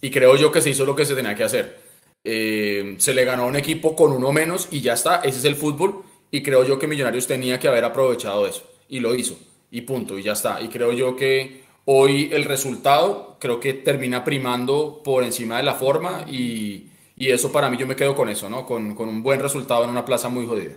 [0.00, 1.84] Y creo yo que se hizo lo que se tenía que hacer.
[2.24, 5.16] Eh, se le ganó a un equipo con uno menos y ya está.
[5.16, 6.02] Ese es el fútbol.
[6.30, 8.64] Y creo yo que Millonarios tenía que haber aprovechado eso.
[8.88, 9.38] Y lo hizo.
[9.70, 10.18] Y punto.
[10.18, 10.60] Y ya está.
[10.60, 15.74] Y creo yo que Hoy el resultado creo que termina primando por encima de la
[15.74, 18.64] forma y, y eso para mí yo me quedo con eso, ¿no?
[18.64, 20.72] Con, con, un buen resultado en una plaza muy jodida.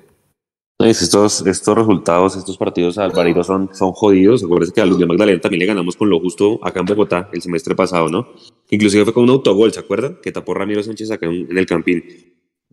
[0.79, 4.43] Estos, estos resultados, estos partidos Alvarito son, son jodidos.
[4.43, 7.29] Acuérdense que a Luz de Magdalena también le ganamos con lo justo acá en Bogotá
[7.31, 8.33] el semestre pasado, ¿no?
[8.69, 10.17] Inclusive fue con un autogol, ¿se acuerdan?
[10.21, 12.03] Que tapó Ramiro Sánchez acá en, en el Campín.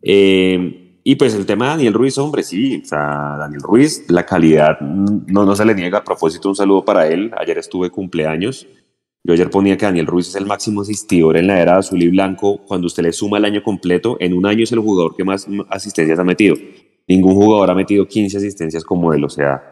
[0.02, 4.26] Eh, y pues el tema de Daniel Ruiz, hombre, sí, o sea, Daniel Ruiz, la
[4.26, 5.98] calidad no, no se le niega.
[5.98, 7.30] A propósito, un saludo para él.
[7.38, 8.66] Ayer estuve cumpleaños.
[9.26, 12.08] Yo ayer ponía que Daniel Ruiz es el máximo asistidor en la era azul y
[12.08, 12.58] blanco.
[12.66, 15.48] Cuando usted le suma el año completo, en un año es el jugador que más
[15.70, 16.56] asistencias ha metido.
[17.08, 19.24] Ningún jugador ha metido 15 asistencias como él.
[19.24, 19.62] O sea,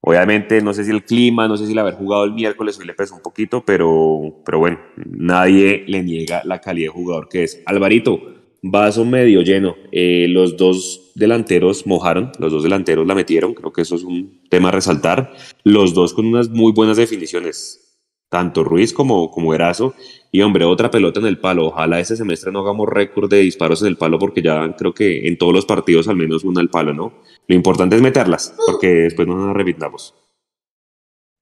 [0.00, 2.86] obviamente no sé si el clima, no sé si el haber jugado el miércoles hoy
[2.86, 7.44] le pesó un poquito, pero, pero bueno, nadie le niega la calidad de jugador que
[7.44, 7.62] es.
[7.66, 8.20] Alvarito,
[8.62, 9.76] vaso medio lleno.
[9.92, 14.40] Eh, los dos delanteros mojaron, los dos delanteros la metieron, creo que eso es un
[14.50, 15.34] tema a resaltar.
[15.62, 17.85] Los dos con unas muy buenas definiciones,
[18.28, 19.94] tanto Ruiz como, como Erazo.
[20.30, 21.66] Y hombre, otra pelota en el palo.
[21.66, 25.26] Ojalá este semestre no hagamos récord de disparos en el palo porque ya creo que
[25.26, 27.12] en todos los partidos al menos una al palo, ¿no?
[27.46, 30.14] Lo importante es meterlas porque después no nos arrepintamos.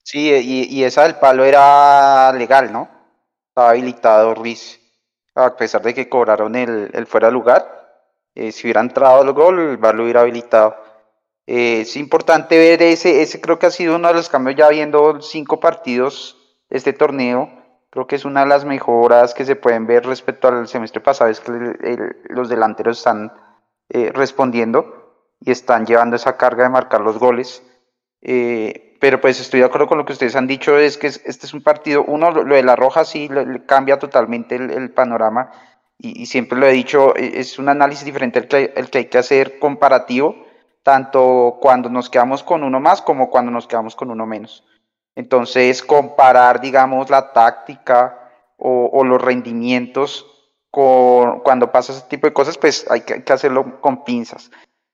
[0.02, 2.88] Sí, y, y esa del palo era legal, ¿no?
[3.48, 4.80] Estaba habilitado Ruiz
[5.34, 7.66] a pesar de que cobraron el, el fuera de lugar,
[8.34, 10.76] eh, si hubiera entrado el gol, el VAR lo hubiera habilitado.
[11.46, 14.68] Eh, es importante ver ese, ese creo que ha sido uno de los cambios ya
[14.70, 16.36] viendo cinco partidos
[16.74, 17.50] este torneo.
[17.90, 21.30] Creo que es una de las mejoras que se pueden ver respecto al semestre pasado,
[21.30, 21.52] es que
[22.28, 23.32] los delanteros están
[23.88, 27.62] eh, respondiendo y están llevando esa carga de marcar los goles.
[28.22, 31.46] Eh, pero pues estoy de acuerdo con lo que ustedes han dicho, es que este
[31.46, 33.28] es un partido, uno, lo, de la roja sí
[33.66, 35.50] cambia totalmente el, panorama
[35.98, 39.04] y, siempre lo he dicho, e, es un análisis diferente el que, el que hay
[39.06, 40.46] que hacer comparativo,
[40.82, 44.64] tanto cuando nos quedamos con uno más como cuando nos quedamos con uno menos.
[45.16, 48.20] Entonces, comparar, digamos, la táctica
[48.56, 50.26] o, los rendimientos
[50.70, 54.50] con, cuando pasa ese tipo de cosas, pues hay que, hay que hacerlo con pinzas.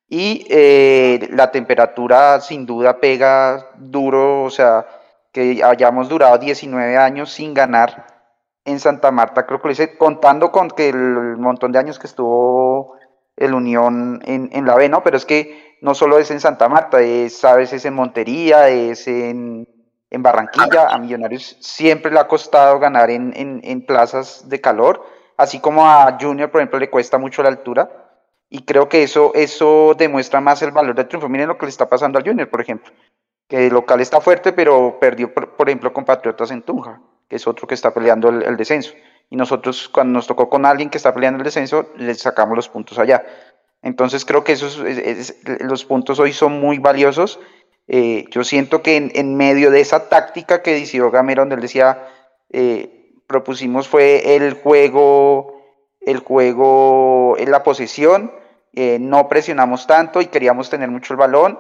[0.09, 4.87] Y eh, la temperatura sin duda pega duro, o sea,
[5.33, 8.07] que hayamos durado 19 años sin ganar
[8.65, 12.07] en Santa Marta, creo que lo hice contando con que el montón de años que
[12.07, 12.97] estuvo
[13.37, 15.03] el Unión en, en la B, ¿no?
[15.03, 19.09] Pero es que no solo es en Santa Marta, es a veces en Montería, es
[19.09, 19.67] en,
[20.11, 25.07] en Barranquilla, a Millonarios siempre le ha costado ganar en, en, en plazas de calor,
[25.37, 27.89] así como a Junior, por ejemplo, le cuesta mucho la altura
[28.53, 31.29] y creo que eso, eso demuestra más el valor del triunfo.
[31.29, 32.93] Miren lo que le está pasando al Junior, por ejemplo.
[33.47, 37.47] Que el local está fuerte, pero perdió, por, ejemplo, con Patriotas en Tunja, que es
[37.47, 38.93] otro que está peleando el, descenso.
[39.31, 42.69] Y nosotros, cuando nos tocó con alguien que está peleando el descenso, le sacamos los
[42.69, 43.25] puntos allá.
[43.83, 44.83] Entonces creo que esos,
[45.61, 47.39] los puntos hoy son muy valiosos.
[47.89, 52.07] Eh, yo siento que en, medio de esa táctica que decidió Gamero, donde él decía,
[52.51, 55.63] eh, propusimos fue el juego,
[56.01, 58.33] el juego en la posesión,
[58.73, 61.59] eh, no presionamos tanto y queríamos tener mucho el balón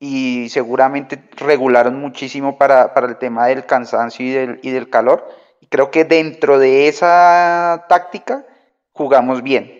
[0.00, 5.28] y seguramente regularon muchísimo para, para el tema del cansancio y del, y del calor.
[5.60, 8.44] Y creo que dentro de esa táctica
[8.92, 9.77] jugamos bien.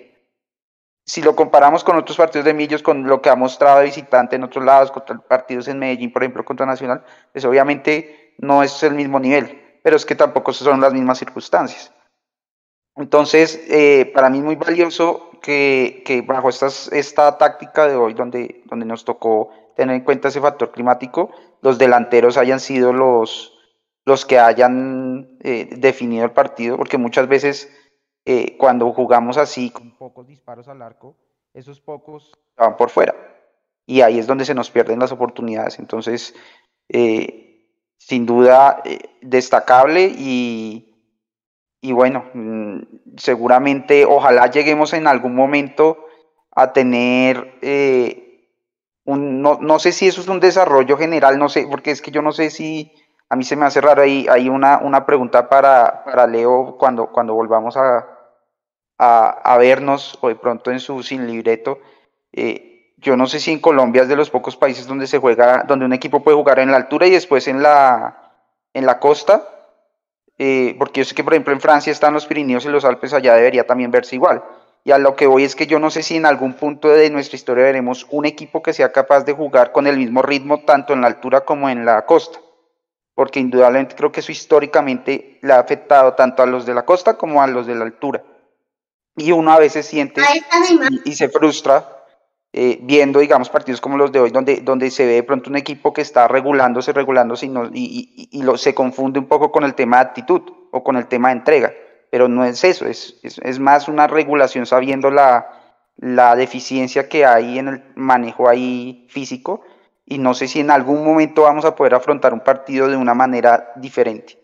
[1.09, 4.45] Si lo comparamos con otros partidos de Millos, con lo que ha mostrado visitante en
[4.45, 7.03] otros lados, contra partidos en Medellín, por ejemplo, contra Nacional,
[7.33, 9.81] pues obviamente no es el mismo nivel.
[9.83, 11.95] pero es que tampoco son las mismas circunstancias.
[12.95, 18.85] Entonces, eh, para mí es muy valioso que, bajo esta táctica de hoy, donde, donde
[18.85, 21.31] nos tocó tener en cuenta ese factor climático,
[21.63, 23.55] los delanteros hayan sido los,
[24.05, 27.71] los que hayan eh, definido el partido, porque muchas veces
[28.31, 31.17] eh, cuando jugamos así, con pocos disparos al arco,
[31.55, 33.15] esos pocos van por fuera.
[33.87, 35.79] Y ahí es donde se nos pierden las oportunidades.
[35.79, 36.35] Entonces,
[37.97, 38.83] sin duda,
[39.23, 40.89] destacable y,
[41.81, 42.81] y bueno, mm,
[43.17, 46.07] seguramente, ojalá lleguemos en algún momento
[46.51, 48.51] a tener eh,
[49.05, 52.11] un, no, no, sé si eso es un desarrollo general, no sé, porque es que
[52.11, 52.93] yo no sé si,
[53.29, 57.13] a mí se me hace raro ahí, hay una, una pregunta para, para Leo cuando,
[57.13, 58.18] cuando volvamos a,
[58.99, 61.79] a, vernos de pronto en su sin libreto.
[62.33, 65.65] Eh, yo no sé si en Colombia es de los pocos países donde se juega,
[65.67, 68.33] donde un equipo puede jugar en la altura y después en la,
[68.75, 69.49] en la costa
[70.39, 73.13] eh, porque yo sé que por ejemplo en Francia están los Pirineos y los Alpes,
[73.13, 74.43] allá debería también verse igual.
[74.85, 77.11] Y a lo que voy es que yo no sé si en algún punto de
[77.11, 80.93] nuestra historia veremos un equipo que sea capaz de jugar con el mismo ritmo tanto
[80.93, 82.39] en la altura como en la costa.
[83.15, 87.19] Porque indudablemente creo que eso históricamente le ha afectado tanto a los de la costa
[87.19, 88.23] como a los de la altura.
[89.19, 90.23] Y uno a veces siente
[91.05, 91.99] y, y se frustra
[92.53, 95.57] eh, viendo, digamos, partidos como los de hoy, donde, donde se ve de pronto un
[95.57, 99.65] equipo que está regulándose, regulándose y, no, y, y, lo, se confunde un poco con
[99.65, 101.73] el tema de actitud o con el tema de entrega.
[102.11, 105.47] Pero no es eso, es, es, es más una regulación sabiendo la,
[105.99, 109.61] la deficiencia que hay en el manejo ahí físico
[110.07, 113.13] y no sé si en algún momento vamos a poder afrontar un partido de una
[113.13, 114.38] manera diferente.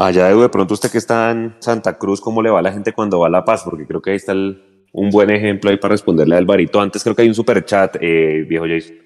[0.00, 2.92] Allá de pronto usted que está en Santa Cruz, ¿cómo le va a la gente
[2.92, 3.64] cuando va a La Paz?
[3.64, 6.80] Porque creo que ahí está el, un buen ejemplo ahí para responderle a Alvarito.
[6.80, 8.96] Antes creo que hay un super chat, eh, viejo Jason.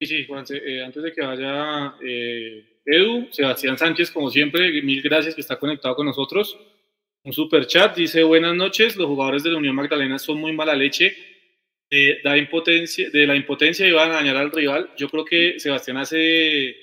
[0.00, 0.26] Sí, sí,
[0.66, 5.60] eh, antes de que vaya eh, Edu, Sebastián Sánchez, como siempre, mil gracias que está
[5.60, 6.58] conectado con nosotros.
[7.22, 10.74] Un super chat dice: Buenas noches, los jugadores de la Unión Magdalena son muy mala
[10.74, 11.14] leche.
[11.88, 14.90] de da impotencia, de la impotencia y van a dañar al rival.
[14.96, 16.74] Yo creo que Sebastián hace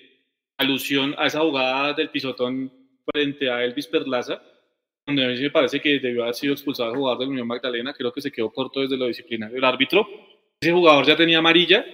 [0.55, 2.78] alusión a esa jugada del pisotón
[3.11, 4.41] frente a Elvis Perlaza
[5.09, 7.47] donde a mí me parece que debió haber sido expulsado el jugador de la Unión
[7.47, 10.07] Magdalena, creo que se quedó corto desde lo disciplinario del árbitro.
[10.61, 11.85] Ese jugador ya tenía amarilla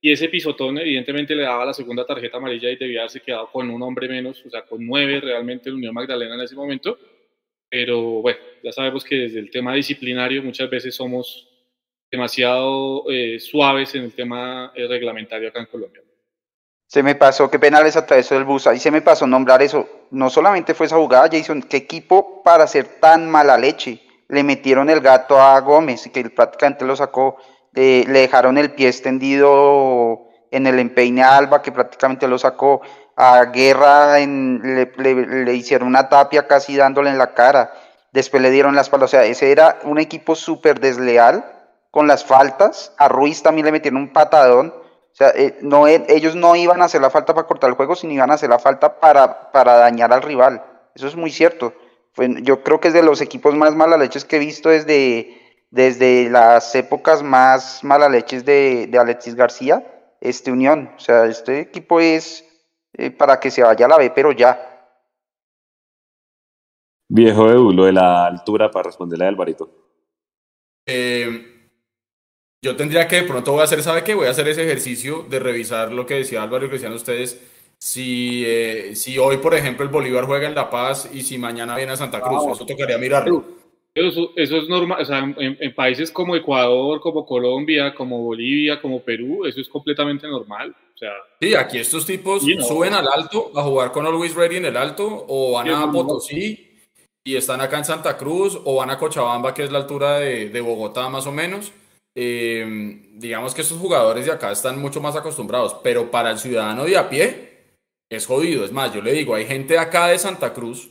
[0.00, 3.70] y ese pisotón evidentemente le daba la segunda tarjeta amarilla y debía haberse quedado con
[3.70, 6.98] un hombre menos, o sea, con nueve realmente la Unión Magdalena en ese momento.
[7.68, 11.48] Pero bueno, ya sabemos que desde el tema disciplinario muchas veces somos
[12.10, 16.02] demasiado eh, suaves en el tema eh, reglamentario acá en Colombia.
[16.94, 19.88] Se me pasó, qué penales atravesó el bus, ahí se me pasó nombrar eso.
[20.12, 24.00] No solamente fue esa jugada, Jason, qué equipo para ser tan mala leche.
[24.28, 27.36] Le metieron el gato a Gómez, que prácticamente lo sacó,
[27.72, 32.80] le dejaron el pie extendido en el empeine a Alba, que prácticamente lo sacó.
[33.16, 34.60] A Guerra en,
[34.96, 37.74] le, hicieron una tapia casi dándole en la cara.
[38.12, 39.06] Después le dieron las palas.
[39.06, 41.44] O sea, ese era un equipo súper desleal
[41.90, 42.92] con las faltas.
[42.98, 44.83] A Ruiz también le metieron un patadón
[45.14, 47.76] o sea, eh, no, e, ellos no iban a hacer la falta para cortar el
[47.76, 50.64] juego, sino iban a hacer la falta para, para dañar al rival.
[50.92, 51.72] Eso es muy cierto.
[52.16, 55.40] yo creo que es de los equipos más leches que he visto desde,
[55.70, 59.86] desde las épocas más leches de, de Alexis García,
[60.20, 60.90] este Unión.
[60.96, 62.44] O sea, este equipo es
[62.94, 64.90] eh, para que se vaya a la B, pero ya.
[67.08, 69.70] Viejo Edu, lo de la altura para responderle a Alvarito.
[70.86, 71.53] Eh,
[72.64, 74.14] yo tendría que de pronto voy a hacer, ¿sabe qué?
[74.14, 77.38] Voy a hacer ese ejercicio de revisar lo que decía Álvaro y que decían ustedes.
[77.76, 81.76] Si, eh, si hoy, por ejemplo, el Bolívar juega en La Paz y si mañana
[81.76, 83.44] viene a Santa Cruz, eso tocaría mirarlo.
[83.94, 89.00] Eso, eso es normal, o sea, en, países como Ecuador, como Colombia, como Bolivia, como
[89.00, 90.74] Perú, eso es completamente normal.
[90.94, 94.64] O sea, sí, aquí estos tipos suben al alto a jugar con Always Ready en
[94.64, 96.70] el alto o van a Potosí
[97.22, 100.48] y están acá en Santa Cruz o van a Cochabamba, que es la altura de,
[100.48, 101.70] de Bogotá más o menos
[102.14, 106.84] Em, digamos que estos jugadores de acá están mucho más acostumbrados, pero para el ciudadano
[106.84, 107.54] de a pie
[108.08, 108.64] es jodido.
[108.64, 110.90] Es más, yo le digo, hay gente acá de Santa Cruz,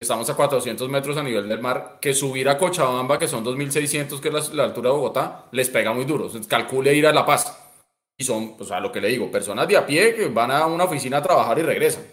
[0.00, 4.20] estamos a 400 metros a nivel del mar, que subir a Cochabamba, que son 2.600,
[4.20, 6.30] que es la, altura de Bogotá, les pega muy duro.
[6.48, 7.56] calcule ir a La Paz.
[8.18, 10.66] Y son, o sea, lo que le digo, personas de a pie que van a
[10.66, 12.04] una oficina a trabajar y regresan.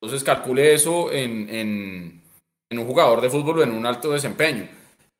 [0.00, 2.22] Entonces calcule eso en, en,
[2.70, 4.68] en un jugador de fútbol en un alto desempeño.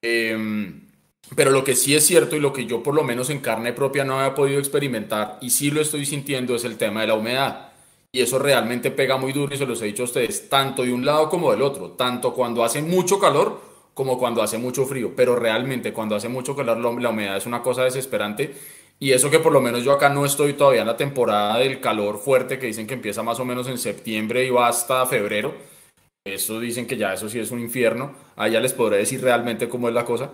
[0.02, 0.89] Eh,
[1.36, 3.72] pero lo que sí es cierto y lo que yo por lo menos en carne
[3.72, 7.14] propia no había podido experimentar y sí lo estoy sintiendo es el tema de la
[7.14, 7.68] humedad.
[8.12, 10.92] Y eso realmente pega muy duro y se los he dicho a ustedes, tanto de
[10.92, 13.60] un lado como del otro, tanto cuando hace mucho calor
[13.94, 15.12] como cuando hace mucho frío.
[15.16, 18.54] Pero realmente cuando hace mucho calor la humedad es una cosa desesperante
[19.00, 21.80] Y eso que por lo menos yo acá no estoy todavía en la temporada del
[21.80, 25.54] calor fuerte que dicen que empieza más o menos en septiembre y va hasta febrero.
[26.24, 28.14] Eso dicen que ya eso sí es un infierno.
[28.36, 30.30] Allá les podré decir realmente cómo es la cosa.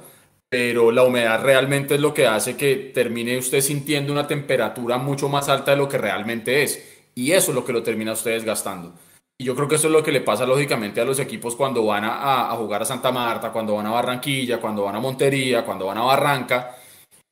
[0.49, 5.29] Pero la humedad realmente es lo que hace que termine usted sintiendo una temperatura mucho
[5.29, 7.03] más alta de lo que realmente es.
[7.15, 8.95] Y eso es lo que lo termina usted desgastando.
[9.39, 11.85] Y yo creo que eso es lo que le pasa lógicamente a los equipos cuando
[11.85, 15.65] van a, a, jugar a Santa Marta, cuando van a Barranquilla, cuando van a Montería,
[15.65, 16.77] cuando van a Barranca.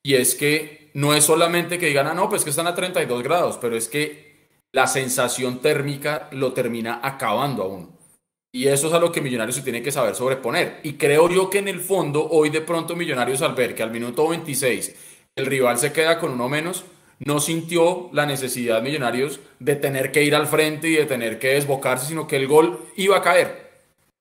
[0.03, 3.23] Y es que no es solamente que digan, ah, no, pues que están a 32
[3.23, 7.94] grados, pero es que la sensación térmica lo termina acabando a uno.
[8.55, 10.79] Y eso es a lo que Millonarios se tiene que saber sobreponer.
[10.85, 13.91] Y creo yo que en el fondo, hoy de pronto Millonarios al ver que al
[13.91, 14.95] minuto 26
[15.35, 16.85] el rival se queda con uno menos,
[17.19, 21.49] no sintió la necesidad Millonarios de tener que ir al frente y de tener que
[21.49, 23.73] desbocarse, sino que el gol iba a caer.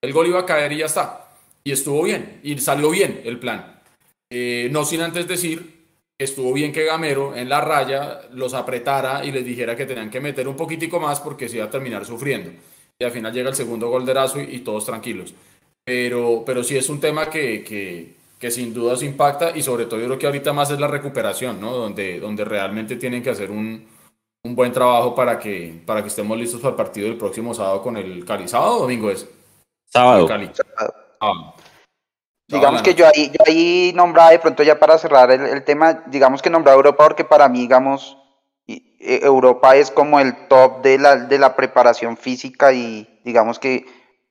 [0.02, 1.30] El gol iba a caer y ya está.
[1.64, 3.84] Y estuvo bien, y salió bien el plan.
[4.32, 5.86] Eh, no sin antes decir
[6.18, 10.22] estuvo bien que Gamero en la raya los apretara y les dijera que tenían que
[10.22, 12.50] meter un poquitico más porque se iba a terminar sufriendo.
[13.04, 15.34] Y al final llega el segundo gol de Erazo y, todos tranquilos.
[15.84, 19.86] Pero, pero sí es un tema que, que que sin duda se impacta y sobre
[19.86, 21.72] todo yo creo que ahorita más es la recuperación, ¿no?
[21.72, 23.88] Donde, donde realmente tienen que hacer un,
[24.44, 27.82] un buen trabajo para que, para que estemos listos para el partido del próximo sábado
[27.82, 28.50] con el Cali.
[28.50, 29.30] ¿Sábado o domingo es?
[29.86, 30.28] Sábado.
[32.50, 36.04] Digamos que yo ahí, yo ahí nombraba de pronto ya para cerrar el, el tema,
[36.08, 38.18] digamos que nombraba Europa porque para mí, digamos,
[39.06, 43.86] Europa es como el top de la, de la preparación física y digamos que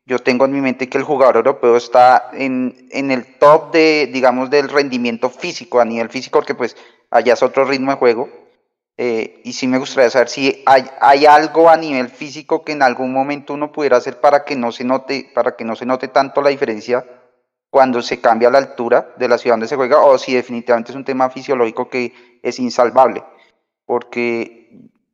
[0.04, 4.10] yo tengo en mi mente que el jugador europeo está en, en, el top de,
[4.12, 6.76] digamos, del rendimiento físico, a nivel físico, porque pues
[7.10, 8.28] allá es otro ritmo de juego.
[8.98, 12.82] Eh, y sí me gustaría saber si hay, hay, algo a nivel físico que en
[12.82, 16.08] algún momento uno pudiera hacer para que no se note, para que no se note
[16.08, 17.04] tanto la diferencia
[17.70, 20.96] cuando se cambia la altura de la ciudad donde se juega, o si definitivamente es
[20.96, 22.12] un tema fisiológico que
[22.42, 23.24] es insalvable,
[23.86, 24.61] porque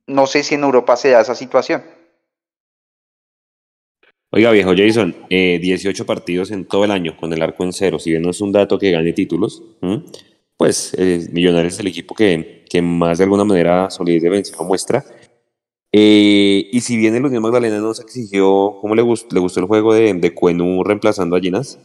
[0.08, 1.82] no sé si en Europa se da esa situación.
[4.30, 7.98] Oiga, viejo Jason, 18 eh, partidos en todo el año con el arco en cero.
[7.98, 9.62] Si bien no es un dato que gane títulos,
[10.56, 14.54] pues eh, Millonarios es el equipo que, que, más de alguna manera solidez de vencer
[14.60, 15.02] muestra.
[15.90, 19.66] Eh, y si bien el Unión Magdalena nos exigió, ¿cómo le, gustó, le gustó el
[19.66, 21.80] juego de, de Cuenú reemplazando a Ginas?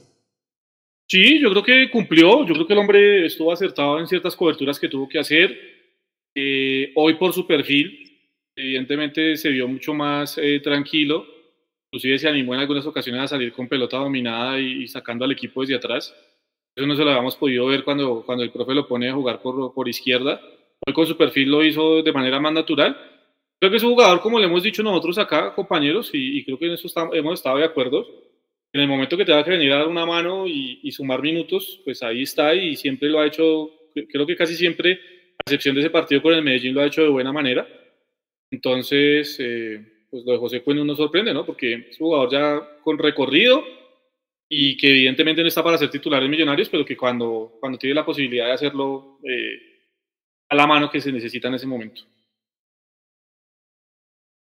[1.07, 2.45] Sí, yo creo que cumplió.
[2.45, 5.57] Yo creo que el hombre estuvo acertado en ciertas coberturas que tuvo que hacer.
[6.95, 8.12] hoy por su perfil,
[8.56, 11.26] evidentemente se vio mucho más tranquilo
[11.93, 15.62] inclusive se animó en algunas ocasiones a salir con pelota dominada y, sacando al equipo
[15.62, 16.14] desde atrás.
[16.76, 19.43] Eso no se lo habíamos podido ver cuando, cuando el profe lo pone a jugar
[19.43, 20.41] por, por izquierda.
[20.88, 22.97] Hoy con su perfil lo hizo de manera más natural.
[23.60, 26.66] Creo que es un jugador, como le hemos dicho nosotros acá, compañeros, y, creo que
[26.66, 28.08] en eso hemos estado de acuerdo.
[28.74, 32.01] En el momento que tenga que venir a dar una mano y, sumar minutos, pues
[32.01, 35.91] ahí está y siempre lo ha hecho, creo que casi siempre, a excepción de ese
[35.91, 37.68] partido con el Medellín, lo ha hecho de buena manera.
[38.54, 41.43] Entonces, eh, pues lo de José Cueno nos sorprende, ¿no?
[41.43, 43.64] Porque es un jugador ya con recorrido
[44.47, 47.95] y que evidentemente no está para ser titular en Millonarios, pero que cuando, cuando tiene
[47.95, 49.60] la posibilidad de hacerlo eh,
[50.49, 52.04] a la mano que se necesita en ese momento.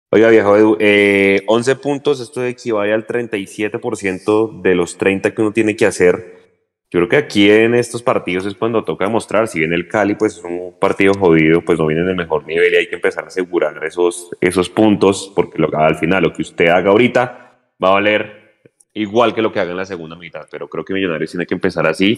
[0.09, 5.51] Oiga, viejo Edu, eh, 11 puntos, esto equivale al 37% de los 30 que uno
[5.51, 6.46] tiene que hacer
[6.89, 10.15] yo creo que aquí en estos partidos es cuando toca demostrar, si bien el Cali
[10.15, 12.95] pues es un partido jodido, pues no viene en el mejor nivel y hay que
[12.95, 17.59] empezar a asegurar esos, esos puntos, porque lo, al final lo que usted haga ahorita
[17.83, 18.61] va a valer
[18.93, 21.55] igual que lo que haga en la segunda mitad, pero creo que Millonarios tiene que
[21.55, 22.17] empezar así,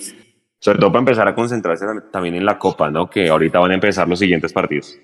[0.59, 3.09] sobre todo para empezar a concentrarse también en la Copa, ¿no?
[3.09, 4.99] Que ahorita van a empezar los siguientes partidos.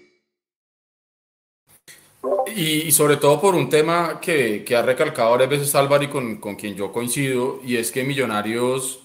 [2.55, 6.38] Y, sobre todo por un tema que, que ha recalcado varias veces Álvaro y con,
[6.38, 9.05] con quien yo coincido, y es que Millonarios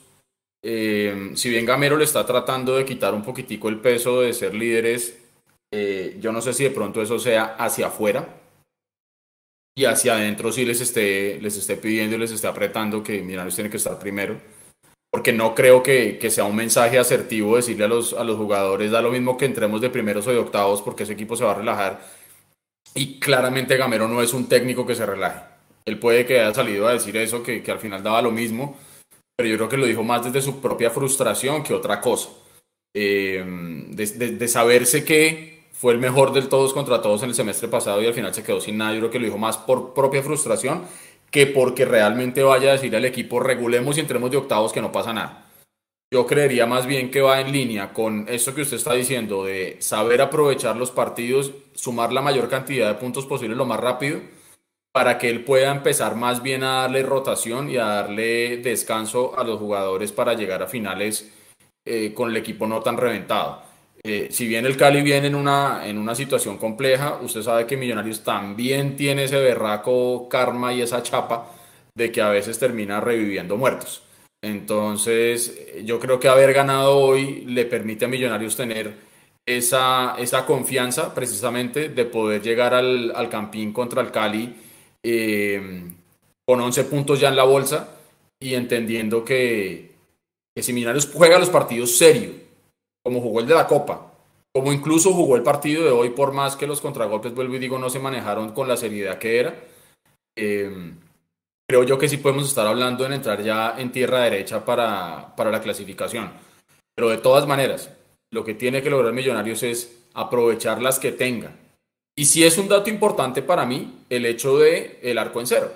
[0.63, 4.55] eh, si bien Gamero le está tratando de quitar un poquitico el peso de ser
[4.55, 5.19] líderes,
[5.73, 8.41] eh, yo no sé si de pronto eso sea hacia afuera
[9.75, 13.55] y hacia adentro sí les esté, les esté pidiendo y les esté apretando que Millonarios
[13.55, 14.41] tiene que estar primero.
[15.11, 18.93] Porque no creo que, que, sea un mensaje asertivo decirle a los, a los jugadores,
[18.93, 21.53] da lo mismo que entremos de primeros o de octavos porque ese equipo se va
[21.53, 22.01] a relajar.
[22.95, 25.41] Y claramente Gamero no es un técnico que se relaje.
[25.85, 28.77] Él puede que haya salido a decir eso, que, que al final daba lo mismo
[29.41, 32.29] pero yo creo que lo dijo más desde su propia frustración que otra cosa.
[32.93, 33.43] Eh,
[33.89, 38.07] de, saberse que fue el mejor del todos contra todos en el semestre pasado y
[38.07, 40.83] al final se quedó sin nada, yo creo que lo dijo más por propia frustración
[41.31, 44.93] que porque realmente vaya a decir al equipo regulemos y entremos de octavos que no
[44.93, 45.51] pasa nada.
[46.13, 49.79] Yo creería más bien que va en línea con esto que usted está diciendo de
[49.81, 54.21] saber aprovechar los partidos, sumar la mayor cantidad de puntos posible lo más rápido
[54.93, 59.45] para que él pueda empezar más bien a darle rotación y a darle descanso a
[59.45, 61.33] los jugadores para llegar a finales
[61.85, 63.63] eh, con el equipo no tan reventado.
[64.03, 67.77] Eh, si bien el Cali viene en una, en una situación compleja, usted sabe que
[67.77, 71.51] Millonarios también tiene ese berraco karma y esa chapa
[71.95, 74.03] de que a veces termina reviviendo muertos.
[74.43, 78.95] Entonces, yo creo que haber ganado hoy le permite a Millonarios tener
[79.47, 84.55] esa, esa confianza precisamente de poder llegar al, al Campín contra el Cali
[85.05, 85.93] eh,
[86.47, 87.97] con 11 puntos ya en la bolsa
[88.41, 89.93] y entendiendo que,
[90.55, 92.35] que si Millonarios juega los partidos serios,
[93.05, 94.13] como jugó el de la Copa,
[94.55, 97.79] como incluso jugó el partido de hoy, por más que los contragolpes, vuelvo y digo,
[97.79, 99.55] no se manejaron con la seriedad que era.
[100.37, 100.95] Eh,
[101.69, 105.53] creo yo que sí podemos estar hablando en entrar ya en tierra derecha para, para
[105.53, 106.33] la clasificación.
[106.97, 107.91] Pero de todas maneras,
[108.33, 111.53] lo que tiene que lograr Millonarios es aprovechar las que tenga.
[112.17, 115.73] Y sí es un dato importante para mí el hecho de el arco en cero.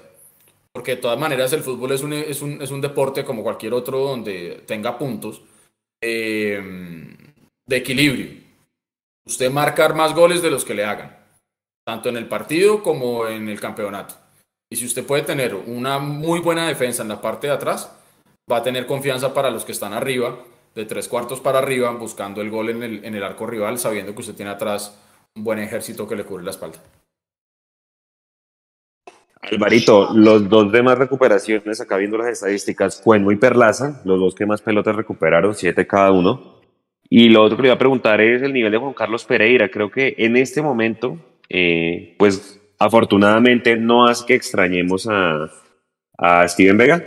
[0.72, 3.74] Porque de todas maneras el fútbol es un, es un, es un deporte como cualquier
[3.74, 5.42] otro donde tenga puntos
[6.02, 6.60] eh,
[7.66, 8.42] de equilibrio.
[9.26, 11.16] Usted marcar más goles de los que le hagan,
[11.86, 14.16] tanto en el partido como en el campeonato.
[14.70, 17.90] Y si usted puede tener una muy buena defensa en la parte de atrás,
[18.50, 20.36] va a tener confianza para los que están arriba,
[20.74, 24.12] de tres cuartos para arriba, buscando el gol en el, en el arco rival, sabiendo
[24.12, 24.98] que usted tiene atrás
[25.36, 26.78] un buen ejército que le cubre la espalda.
[29.42, 34.46] Alvarito, los dos demás recuperaciones, acá viendo las estadísticas, Cuenmo y Perlaza, los dos que
[34.46, 36.60] más pelotas recuperaron, siete cada uno.
[37.10, 39.68] Y lo otro que le iba a preguntar es el nivel de Juan Carlos Pereira.
[39.68, 41.18] Creo que en este momento,
[41.50, 45.50] eh, pues afortunadamente no hace que extrañemos a,
[46.16, 47.04] a Steven Vega.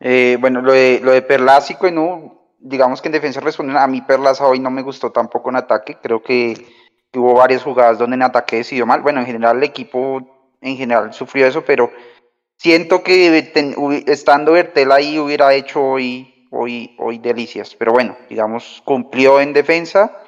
[0.00, 2.35] Eh, bueno, lo de, lo de Perlaza y Cuenú,
[2.68, 3.76] digamos que en defensa responden.
[3.76, 5.96] A mí Perlaza hoy no me gustó tampoco en ataque.
[6.02, 6.54] Creo que
[7.14, 9.02] hubo varias jugadas donde en ataque decidió mal.
[9.02, 10.20] Bueno, en general el equipo
[10.60, 11.90] en general sufrió eso, pero
[12.56, 13.52] siento que
[14.06, 17.74] estando Bertel ahí hubiera hecho hoy, hoy, hoy delicias.
[17.74, 20.22] Pero bueno, digamos, cumplió en defensa.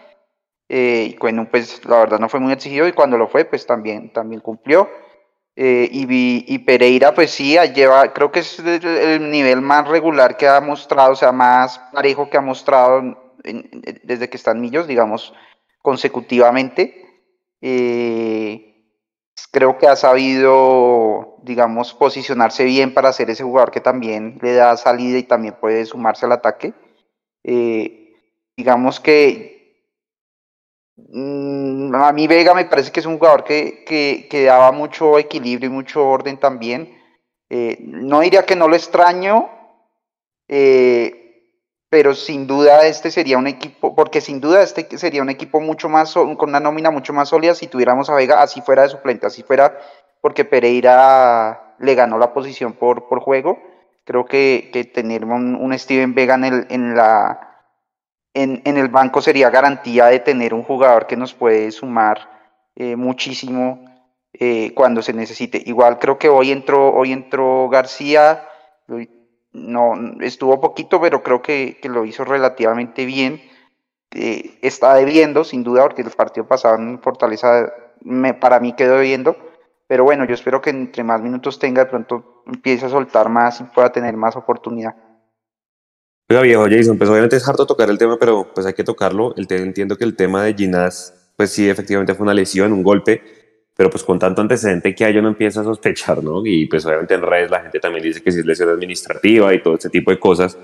[0.71, 3.67] Eh, y bueno, pues la verdad no fue muy exigido y cuando lo fue, pues
[3.67, 4.89] también, también cumplió.
[5.61, 10.61] Eh, y, Pereira, pues sí, lleva, creo que es el nivel más regular que ha
[10.61, 15.35] mostrado, o sea, más parejo que ha mostrado desde que están Millos, digamos,
[15.83, 17.05] consecutivamente.
[17.61, 18.85] Eh,
[19.51, 24.77] creo que ha sabido, digamos, posicionarse bien para ser ese jugador que también le da
[24.77, 26.73] salida y también puede sumarse al ataque.
[27.43, 28.15] Eh,
[28.57, 29.58] digamos que
[31.95, 33.85] a mí Vega me parece que es un jugador que,
[34.31, 36.97] que, daba mucho equilibrio y mucho orden también.
[37.51, 39.49] Eh, no diría que no lo extraño,
[41.91, 45.89] pero sin duda este sería un equipo, porque sin duda este sería un equipo mucho
[45.89, 49.27] más, con una nómina mucho más sólida si tuviéramos a Vega así fuera de suplente,
[49.27, 49.79] así fuera
[50.21, 53.59] porque Pereira le ganó la posición por, por juego.
[54.05, 57.48] Creo que, que tener un, Steven Vega en el, en, la,
[58.43, 62.31] en, el banco sería garantía de tener un jugador que nos puede sumar
[62.77, 63.85] eh, muchísimo
[64.33, 65.63] eh, cuando se necesite.
[65.67, 68.45] Igual creo que hoy entró, hoy entró García,
[69.53, 73.41] no estuvo poquito, pero creo que, lo hizo relativamente bien.
[74.15, 78.97] Eh, está debiendo, sin duda, porque el partido pasado en Fortaleza me, para mí quedó
[78.97, 79.37] debiendo.
[79.87, 83.61] Pero bueno, yo espero que entre más minutos tenga, de pronto empiece a soltar más
[83.61, 84.95] y pueda tener más oportunidad.
[86.31, 89.35] Oiga, viejo Jason, pues obviamente es harto tocar el tema, pero pues hay que tocarlo.
[89.37, 93.23] El entiendo que el tema de Ginás, pues sí, efectivamente fue una lesión, un golpe
[93.79, 96.45] pero pues con tanto antecedente que hay uno empieza a sospechar, ¿no?
[96.45, 99.63] Y pues obviamente en redes la gente también dice que si es lesión administrativa y
[99.63, 100.59] todo este tipo de cosas.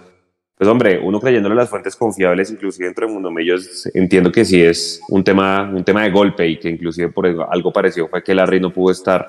[0.59, 4.61] Pues hombre, uno creyéndole las fuentes confiables, inclusive dentro de Mundo Mellos, entiendo que sí
[4.61, 8.35] es un tema, un tema de golpe y que inclusive por algo parecido fue que
[8.35, 9.25] Larry no pudo estar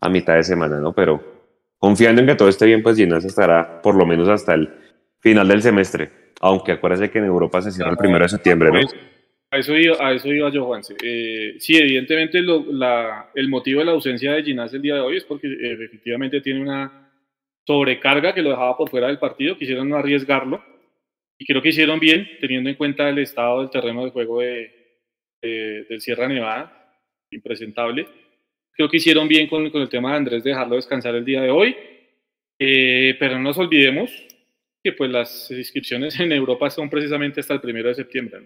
[0.00, 0.94] a mitad de semana, ¿no?
[0.94, 1.22] Pero
[1.76, 4.79] confiando en que todo esté bien, pues Ginás estará por lo menos hasta el
[5.20, 6.10] final del semestre.
[6.40, 8.80] Aunque acuérdese que en Europa se cierra el primero de septiembre, ¿no?
[9.52, 10.94] A eso iba, a eso iba yo, Juanse.
[11.02, 15.16] Eh, sí, evidentemente la, el motivo de la ausencia de Ginás el día de hoy
[15.16, 17.12] es porque eh, efectivamente tiene una
[17.66, 20.64] sobrecarga que lo dejaba por fuera del partido, quisieron no arriesgarlo
[21.36, 24.72] y creo que hicieron bien teniendo en cuenta el estado del terreno de juego de,
[25.42, 26.94] del Sierra Nevada,
[27.30, 28.06] impresentable.
[28.72, 31.42] Creo que hicieron bien con, con, el tema de Andrés de dejarlo descansar el día
[31.42, 31.76] de hoy,
[32.58, 34.10] eh, pero no nos olvidemos
[34.82, 38.40] que pues las inscripciones en Europa son precisamente hasta el primero de septiembre.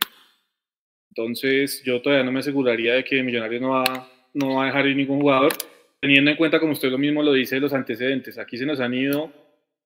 [1.11, 4.87] Entonces, yo todavía no me aseguraría de que Millonarios no va, no va a dejar
[4.87, 5.53] ir ningún jugador,
[6.01, 8.37] teniendo en cuenta, como usted lo mismo lo dice, los antecedentes.
[8.37, 9.33] Aquí se nos han ido,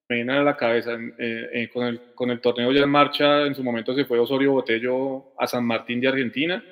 [0.08, 3.46] me viene a la cabeza, eh, eh, con, el, con el torneo ya en marcha,
[3.46, 6.64] en su momento se fue Osorio Botello a San Martín de Argentina,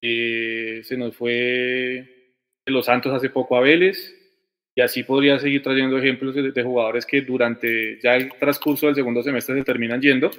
[0.00, 1.28] eh, se nos fue
[2.64, 4.21] de Los Santos hace poco a Vélez,
[4.74, 9.22] y así podría seguir trayendo ejemplos de, jugadores que durante ya el transcurso del segundo
[9.22, 10.30] semestre se terminan yendo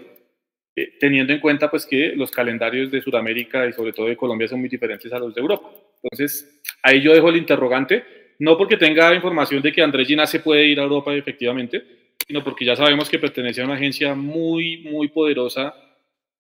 [0.76, 4.48] eh, teniendo en cuenta pues que los calendarios de Sudamérica y sobre todo de Colombia
[4.48, 5.70] son muy diferentes a los de Europa.
[6.02, 8.04] Entonces, ahí yo dejo el interrogante,
[8.40, 11.84] no porque tenga información de que Andrés Ginás se puede ir a Europa efectivamente,
[12.28, 15.76] sino porque ya sabemos que pertenece a una agencia muy, muy poderosa,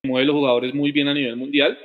[0.01, 1.77] que mueve los jugadores muy bien a nivel mundial,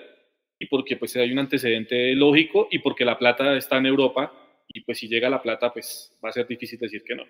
[0.58, 4.32] y porque pues hay un antecedente lógico y porque la plata está en Europa,
[4.68, 7.24] y pues si llega la plata, pues va a ser difícil decir que no.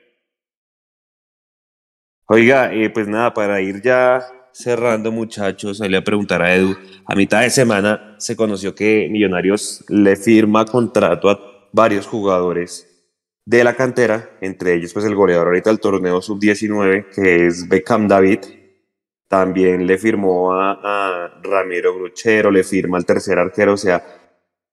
[2.27, 4.21] Oiga, eh, pues nada, para ir ya
[4.53, 6.77] cerrando, muchachos, le voy a preguntar a Edu.
[7.07, 12.87] A mitad de semana se conoció que Millonarios le firma contrato a varios jugadores
[13.47, 18.09] de la cantera, entre ellos pues el goleador ahorita del torneo sub-19, que es Beckham
[18.09, 18.41] David.
[19.27, 24.18] También le firmó a, a Ramiro Gruchero, le firma al tercer arquero, o sea,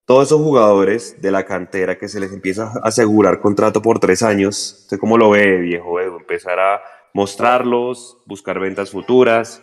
[0.06, 4.22] todos esos jugadores de la cantera que se les empieza a asegurar contrato por tres
[4.22, 4.78] años.
[4.82, 6.18] ¿Usted cómo lo ve, viejo Edu?
[6.18, 6.82] Empezar a
[7.14, 9.62] mostrarlos, buscar ventas futuras.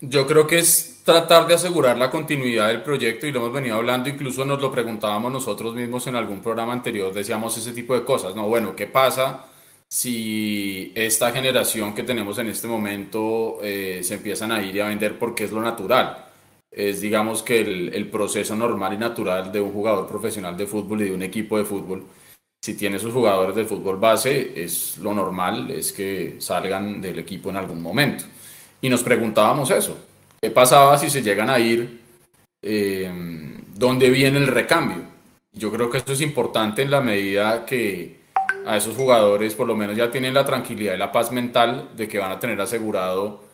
[0.00, 3.76] Yo creo que es tratar de asegurar la continuidad del proyecto y lo hemos venido
[3.76, 8.04] hablando, incluso nos lo preguntábamos nosotros mismos en algún programa anterior, decíamos ese tipo de
[8.04, 8.46] cosas, ¿no?
[8.46, 9.46] Bueno, ¿qué pasa
[9.88, 14.86] si esta generación que tenemos en este momento eh, se empiezan a ir y a
[14.86, 16.27] vender porque es lo natural?
[16.78, 21.02] Es digamos que el, el proceso normal y natural de un jugador profesional de fútbol
[21.02, 22.04] y de un equipo de fútbol
[22.60, 27.50] si tiene sus jugadores de fútbol base, es lo normal, es que salgan del equipo
[27.50, 28.24] en algún momento.
[28.80, 29.96] Y nos preguntábamos eso,
[30.40, 32.00] ¿qué pasaba si se llegan a ir?
[32.62, 33.10] Eh,
[33.74, 35.02] ¿Dónde viene el recambio?
[35.52, 38.18] Yo creo que esto es importante en la medida que
[38.66, 42.08] a esos jugadores por lo menos ya tienen la tranquilidad y la paz mental de
[42.08, 43.44] que van a tener asegurado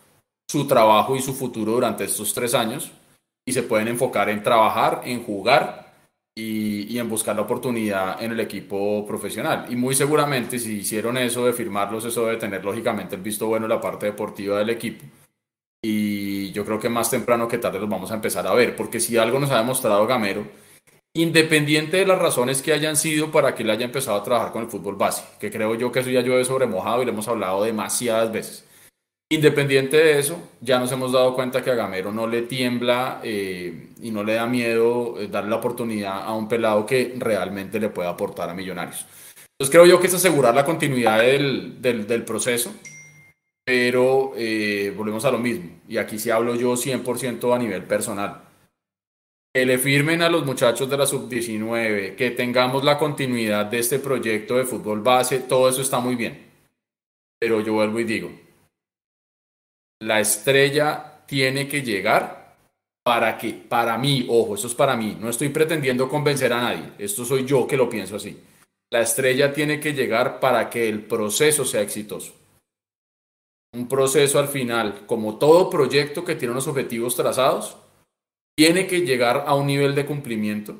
[0.49, 2.91] su trabajo y su futuro durante estos tres años
[3.47, 5.93] y se pueden enfocar en trabajar, en jugar
[6.35, 9.67] y, en buscar la oportunidad en el equipo profesional.
[9.69, 13.65] Y muy seguramente si hicieron eso de firmarlos, eso debe tener lógicamente el visto bueno
[13.65, 15.05] en la parte deportiva del equipo.
[15.83, 18.99] Y yo creo que más temprano que tarde los vamos a empezar a ver, porque
[18.99, 20.47] si algo nos ha demostrado Gamero,
[21.13, 24.63] independiente de las razones que hayan sido para que él haya empezado a trabajar con
[24.63, 27.27] el fútbol base, que creo yo que eso ya llueve sobre mojado y lo hemos
[27.27, 28.64] hablado demasiadas veces.
[29.27, 33.89] Independiente de eso, ya nos hemos dado cuenta que a Gamero no le tiembla eh,
[33.99, 37.89] y no le da miedo eh, darle la oportunidad a un pelado que realmente le
[37.89, 39.07] pueda aportar a Millonarios.
[39.57, 42.71] Entonces creo yo que es asegurar la continuidad del, del, proceso,
[43.63, 45.71] pero eh, volvemos a lo mismo.
[45.87, 48.43] Y aquí sí hablo yo 100% a nivel personal.
[49.51, 53.97] Que le firmen a los muchachos de la sub-19, que tengamos la continuidad de este
[53.97, 56.45] proyecto de fútbol base, todo eso está muy bien.
[57.39, 58.44] Pero yo vuelvo y digo,
[60.01, 62.55] la estrella tiene que llegar
[63.03, 66.91] para que, para mí, ojo, eso es para mí, no estoy pretendiendo convencer a nadie,
[66.97, 68.39] esto soy yo que lo pienso así.
[68.91, 72.33] La estrella tiene que llegar para que el proceso sea exitoso.
[73.73, 77.77] Un proceso al final, como todo proyecto que tiene unos objetivos trazados,
[78.57, 80.75] tiene que llegar a un nivel de cumplimiento.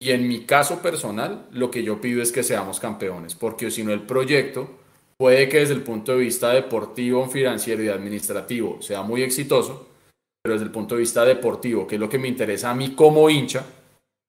[0.00, 3.82] Y en mi caso personal, lo que yo pido es que seamos campeones, porque si
[3.82, 4.77] no el proyecto
[5.18, 9.88] puede que desde el punto de vista deportivo, financiero y administrativo sea muy exitoso,
[10.42, 12.94] pero desde el punto de vista deportivo, que es lo que me interesa a mí
[12.94, 13.66] como hincha,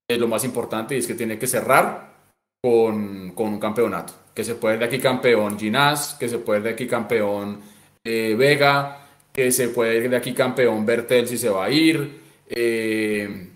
[0.10, 2.18] es lo más importante y es que tiene que cerrar
[2.62, 4.14] con, un campeonato.
[4.34, 7.62] Que se puede de aquí campeón Ginás, que se puede de aquí campeón
[8.04, 12.20] eh, Vega, que se puede ir de aquí campeón Bertel si se va a ir.
[12.48, 13.50] Eh,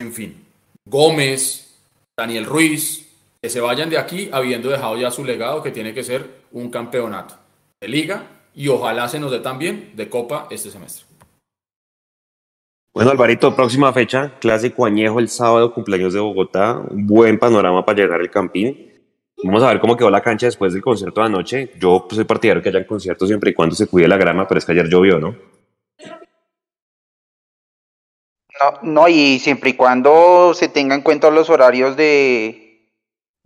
[0.00, 0.44] en fin,
[0.84, 1.78] Gómez,
[2.16, 3.07] Daniel Ruiz,
[3.40, 6.70] que se vayan de aquí habiendo dejado ya su legado que tiene que ser un
[6.70, 7.34] campeonato
[7.80, 8.24] de liga
[8.54, 11.06] y ojalá se nos dé también de copa este semestre.
[12.92, 17.98] Bueno, Alvarito, próxima fecha, clásico añejo el sábado, cumpleaños de Bogotá, un buen panorama para
[18.00, 18.92] llegar al Campín.
[19.44, 21.72] Vamos a ver cómo quedó la cancha después del concierto de anoche.
[21.78, 24.64] Yo soy partidario que hayan conciertos siempre y cuando se cuide la grama, pero es
[24.64, 25.36] que ayer llovió, ¿no?
[28.60, 32.67] No, no, y siempre y cuando se tenga en cuenta los horarios de,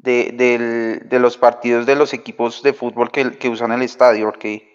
[0.02, 4.72] de, de los partidos de los equipos de fútbol que, que usan el estadio, porque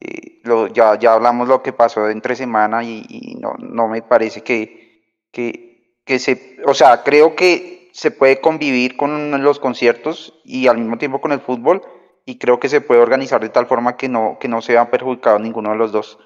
[0.00, 4.42] eh, lo, ya, ya hablamos lo que pasó entre semana y, no, no, me parece
[4.42, 5.02] que,
[5.32, 10.78] que, que, se, o sea, creo que se puede convivir con los conciertos y al
[10.78, 11.82] mismo tiempo con el fútbol
[12.26, 14.90] y creo que se puede organizar de tal forma que no, que no se vea
[14.90, 16.18] perjudicado ninguno de los dos.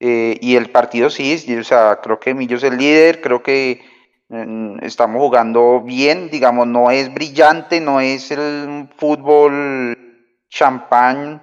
[0.00, 3.82] Eh, y el partido sí, o sea, creo que Millo es el líder, creo que
[4.28, 9.96] Estamos jugando bien, digamos, no es brillante, no es el fútbol
[10.48, 11.42] champán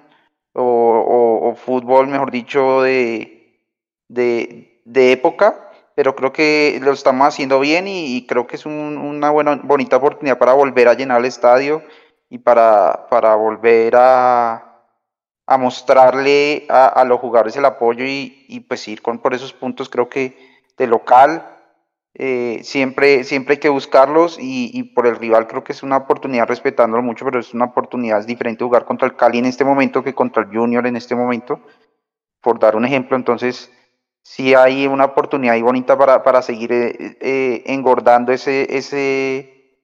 [0.52, 3.58] o, fútbol, mejor dicho, de,
[4.08, 9.56] de, época, pero creo que lo estamos haciendo bien y, creo que es una buena,
[9.62, 11.82] bonita oportunidad para volver a llenar el estadio
[12.28, 14.82] y para, para volver a,
[15.58, 20.36] mostrarle a, los jugadores el apoyo y, pues ir con por esos puntos creo que
[20.76, 21.53] de local
[22.16, 26.46] eh, siempre, siempre hay que buscarlos y, por el rival creo que es una oportunidad
[26.46, 30.04] respetándolo mucho, pero es una oportunidad es diferente jugar contra el Cali en este momento
[30.04, 31.60] que contra el Junior en este momento,
[32.40, 33.72] por dar un ejemplo, entonces
[34.22, 39.80] sí hay una oportunidad ahí bonita para, para seguir eh, eh, engordando ese, ese,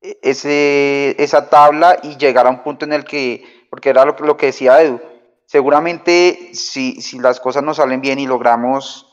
[0.00, 4.36] ese, esa tabla y llegar a un punto en el que porque era lo, lo
[4.36, 5.00] que decía Edu.
[5.46, 9.06] Seguramente si, si las cosas nos salen bien y logramos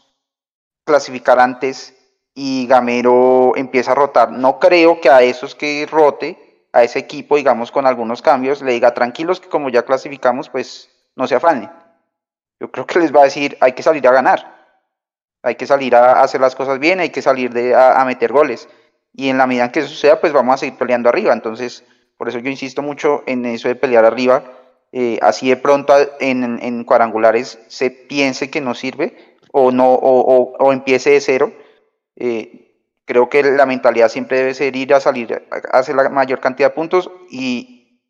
[0.84, 1.97] clasificar antes
[2.40, 7.36] y Gamero empieza a rotar, no creo que a esos que rote, a ese equipo,
[7.36, 11.68] digamos, con algunos cambios, le diga tranquilos que como ya clasificamos, pues no se afanen.
[12.60, 14.56] Yo creo que les va a decir, hay que salir a ganar,
[15.42, 18.32] hay que salir a hacer las cosas bien, hay que salir de, a, a meter
[18.32, 18.70] goles.
[19.14, 21.34] Y en la medida en que eso suceda, pues vamos a seguir peleando arriba.
[21.34, 21.84] Entonces,
[22.20, 24.44] por eso yo insisto mucho en eso de pelear arriba.
[24.92, 30.72] Eh, así de pronto en, cuadrangulares se piense que no sirve o, no, o, o,
[30.72, 31.52] empiece de cero.
[32.18, 36.70] Eh, creo que la mentalidad siempre debe ser ir a salir hacer la mayor cantidad
[36.70, 38.02] de puntos y,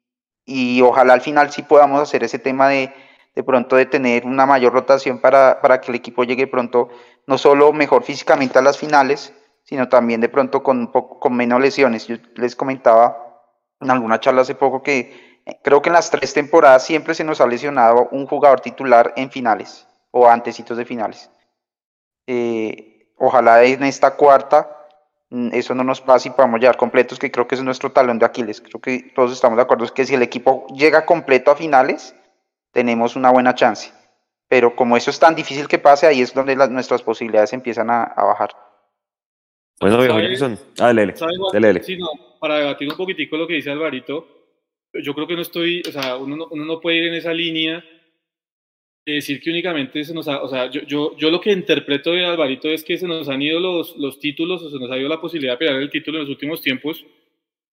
[0.46, 2.92] y ojalá al final sí podamos hacer ese tema de,
[3.36, 6.90] de pronto de tener una mayor rotación para, para, que el equipo llegue pronto,
[7.28, 9.34] no solo mejor físicamente a las finales,
[9.64, 12.08] sino también de pronto con, con menos lesiones.
[12.08, 13.44] Yo les comentaba
[13.80, 17.24] en alguna charla hace poco que eh, creo que en las tres temporadas siempre se
[17.24, 21.30] nos ha lesionado un jugador titular en finales o antecitos de finales.
[22.26, 24.86] Eh, ojalá en esta cuarta
[25.30, 28.20] mm, eso no nos pase y podamos llegar completos, que creo que es nuestro talón
[28.20, 28.62] de Aquiles.
[28.62, 32.16] Creo que todos estamos de acuerdo es que si el equipo llega completo a finales,
[32.72, 33.92] tenemos una buena chance.
[34.48, 38.14] Pero como eso es tan difícil que pase, ahí es donde nuestras posibilidades empiezan a
[38.16, 38.52] bajar.
[39.80, 40.60] Bueno, viejo Jason.
[40.80, 40.92] Ah.
[41.84, 42.10] Sí, no,
[42.40, 44.28] para debatir un poquitico lo que dice Alvarito,
[44.94, 47.34] yo creo que no estoy, o sea, uno no, uno no puede ir en esa
[47.34, 47.84] línea
[49.14, 52.26] decir que únicamente se nos ha, o sea, yo, yo, yo lo que interpreto de
[52.26, 55.10] Alvarito es que se nos han ido los, los títulos o se nos ha ido
[55.10, 57.06] la posibilidad de pelear el título en los últimos tiempos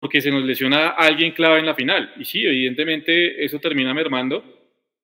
[0.05, 2.12] porque se nos lesiona alguien clave en la final.
[2.18, 4.45] Y sí, evidentemente eso termina mermando,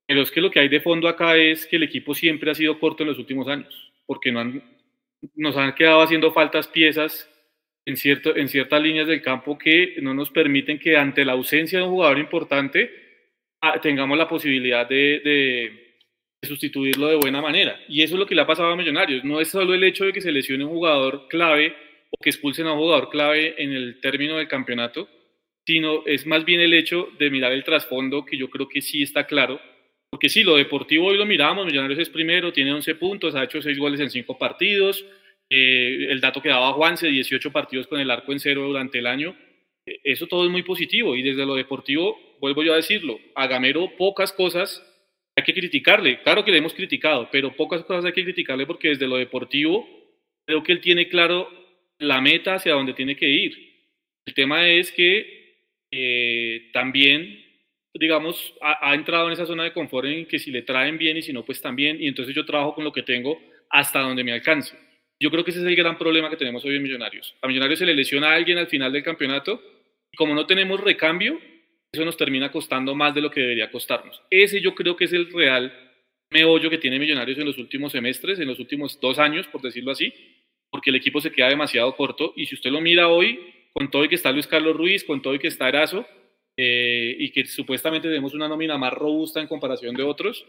[0.07, 2.55] pero es que lo que hay de fondo acá es que el equipo siempre ha
[2.55, 4.63] sido corto en los últimos años, porque no han,
[5.37, 7.31] nos han quedado haciendo faltas piezas
[7.87, 11.79] en, cierto, en ciertas líneas del campo que no nos permiten que ante la ausencia
[11.79, 12.91] de un jugador importante
[13.63, 15.90] ah, tengamos la posibilidad de,
[16.43, 17.79] sustituirlo de buena manera.
[17.89, 19.25] Y eso es lo que le ha pasado a Millonarios.
[19.25, 21.75] No es solo el hecho de que se lesione un jugador clave
[22.11, 25.09] o que expulsen a un jugador clave en el término del campeonato,
[25.67, 29.03] sino es más bien el hecho de mirar el trasfondo que yo creo que sí
[29.03, 29.61] está claro
[30.11, 33.63] porque sí, lo deportivo hoy lo miramos, Millonarios es primero, tiene 11 puntos, ha hecho
[33.63, 35.05] 6 goles en 5 partidos.
[35.49, 39.07] Eh, el dato que daba Juanse, 18 partidos con el arco en cero durante el
[39.07, 39.37] año.
[39.87, 43.47] Eh, eso todo es muy positivo y desde lo deportivo, vuelvo yo a decirlo, a
[43.47, 44.85] Gamero pocas cosas
[45.41, 46.21] hay que criticarle.
[46.23, 49.89] Claro que le hemos criticado, pero pocas cosas hay que criticarle porque desde lo deportivo
[50.47, 51.49] creo que él tiene claro
[51.99, 53.57] la meta hacia donde tiene que ir.
[54.27, 57.51] El tema es que eh, también
[57.95, 61.23] digamos, ha, entrado en esa zona de confort en que si le traen bien y
[61.23, 64.33] si no, pues también, y entonces yo trabajo con lo que tengo hasta donde me
[64.33, 64.77] alcance.
[65.19, 67.35] Yo creo que ese es el gran problema que tenemos hoy en Millonarios.
[67.43, 69.61] A Millonarios se le lesiona a alguien al final del campeonato
[70.13, 71.39] y como no tenemos recambio,
[71.93, 74.23] eso nos termina costando más de lo que debería costarnos.
[74.31, 75.73] Ese yo creo que es el real
[76.31, 79.91] meollo que tiene Millonarios en los últimos semestres, en los últimos dos años, por decirlo
[79.91, 80.13] así,
[80.71, 83.41] porque el equipo se queda demasiado corto y si usted lo mira hoy,
[83.73, 86.07] con todo y que está Luis Carlos Ruiz, con todo y que está Erazo,
[86.57, 90.47] eh, y que supuestamente tenemos una nómina más robusta en comparación de otros,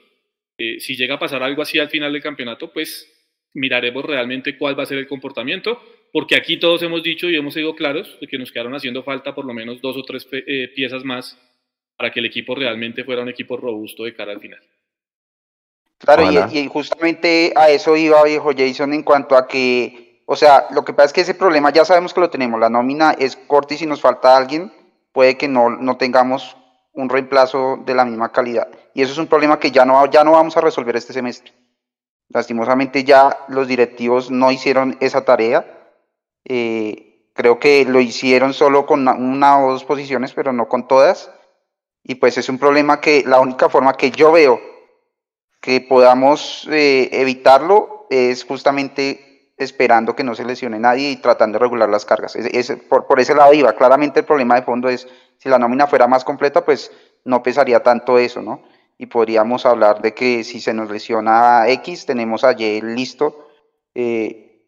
[0.60, 3.21] eh, si llega a pasar algo así al final del campeonato, pues
[3.54, 5.82] miraremos realmente cuál va a ser el comportamiento,
[6.12, 9.34] porque aquí todos hemos dicho y hemos sido claros de que nos quedaron haciendo falta
[9.34, 11.38] por lo menos dos o tres eh, piezas más
[11.98, 14.60] para que el equipo realmente fuera un equipo robusto de cara al final.
[16.00, 20.66] Claro, y, y, justamente a eso iba viejo Jason en cuanto a que, o sea,
[20.72, 23.36] lo que pasa es que ese problema ya sabemos que lo tenemos, la nómina es
[23.36, 24.72] corta y si nos falta alguien,
[25.12, 26.58] puede que no, no tengamos
[26.94, 28.68] un reemplazo de la misma calidad.
[28.94, 31.54] Y eso es un problema que ya no, ya no vamos a resolver este semestre.
[32.34, 35.66] Lastimosamente ya los directivos no hicieron esa tarea.
[36.46, 41.32] Eh, creo que lo hicieron solo con una, o dos posiciones, pero no con todas.
[42.04, 44.60] Y pues es un problema que la única forma que yo veo
[45.60, 51.64] que podamos eh, evitarlo es justamente esperando que no se lesione nadie y tratando de
[51.64, 52.36] regular las cargas.
[52.90, 53.74] por, ese lado iba.
[53.74, 55.08] Claramente el problema de fondo es,
[55.38, 56.92] si la nómina fuera más completa, pues
[57.26, 58.64] no pesaría tanto eso, ¿no?
[59.02, 63.50] Y podríamos hablar de que si se nos lesiona X, tenemos a Y listo
[63.96, 64.64] eh,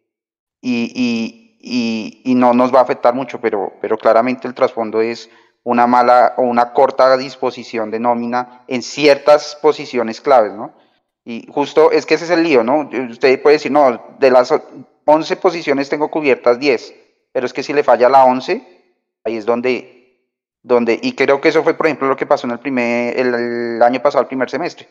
[0.59, 5.29] y, y, y, no nos va a afectar mucho, pero, pero claramente el trasfondo es
[5.61, 10.73] una mala o una corta disposición de nómina en ciertas posiciones claves, ¿no?
[11.23, 12.89] Y justo es que ese es el lío, ¿no?
[13.11, 14.51] Usted puede decir, no, de las
[15.05, 16.95] 11 posiciones tengo cubiertas 10,
[17.31, 18.65] pero es que si le falla la 11,
[19.25, 19.93] ahí es donde,
[20.64, 23.82] donde, y creo que eso fue, por ejemplo, lo que pasó en el primer, el,
[23.82, 24.88] año pasado, el primer semestre.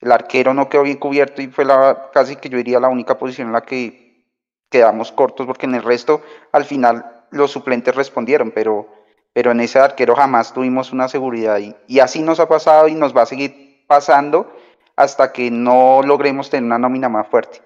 [0.00, 3.16] El arquero no quedó bien cubierto y fue la, casi que yo diría la única
[3.16, 4.26] posición en la que
[4.70, 6.20] quedamos cortos, porque en el resto,
[6.52, 8.86] al final, los suplentes respondieron, pero,
[9.32, 11.58] pero en ese arquero jamás tuvimos una seguridad
[11.88, 14.52] y, así nos ha pasado y nos va a seguir pasando
[14.96, 17.62] hasta que no logremos tener una nómina más fuerte.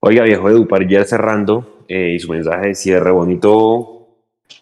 [0.00, 3.97] Oiga, viejo Edu, para ya cerrando, eh, y su mensaje de cierre, bonito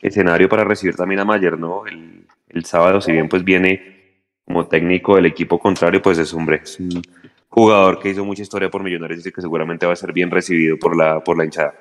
[0.01, 1.87] escenario para recibir también a Mayer, ¿no?
[1.87, 2.27] El,
[2.65, 7.03] sábado, si bien pues viene como técnico del equipo contrario, pues es, hombre, un
[7.49, 10.79] jugador que hizo mucha historia por Millonarios y que seguramente va a ser bien recibido
[10.79, 11.75] por la, por la hinchada.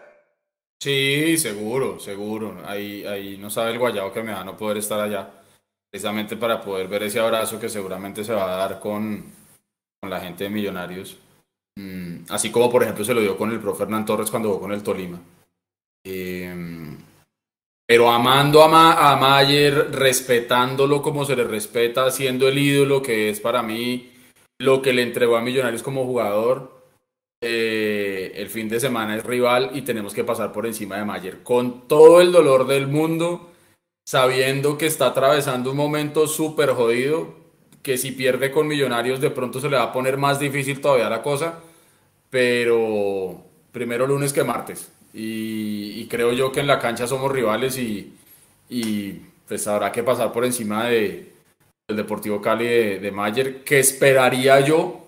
[0.80, 2.62] Sí, seguro, seguro.
[2.66, 5.30] Ahí, ahí no sabe el guayabo que me va a no poder estar allá
[5.90, 9.24] precisamente para poder ver ese abrazo que seguramente se va a dar con,
[10.02, 11.18] con la gente de Millonarios.
[11.78, 14.62] Mm, así como, por ejemplo, se lo dio con el profe Hernán Torres cuando jugó
[14.62, 15.22] con el Tolima.
[16.04, 16.98] Em,
[17.88, 23.62] pero amando a, Mayer, respetándolo como se le respeta, siendo el ídolo que es para
[23.62, 24.12] mí
[24.58, 26.74] lo que le entregó a Millonarios como jugador.
[27.42, 31.44] Eh, el fin de semana es rival y tenemos que pasar por encima de Mayer.
[31.44, 33.52] Con todo el dolor del mundo,
[34.06, 37.36] sabiendo que está atravesando un momento súper jodido,
[37.84, 41.10] que si pierde con Millonarios de pronto se le va a poner más difícil todavía
[41.10, 41.60] la cosa,
[42.32, 44.95] pero primero lunes que martes.
[45.16, 48.14] Y, creo yo que en la cancha somos rivales y,
[49.48, 51.34] pues habrá que pasar por encima de,
[51.88, 55.02] del Deportivo Cali de, de Mayer, que esperaría yo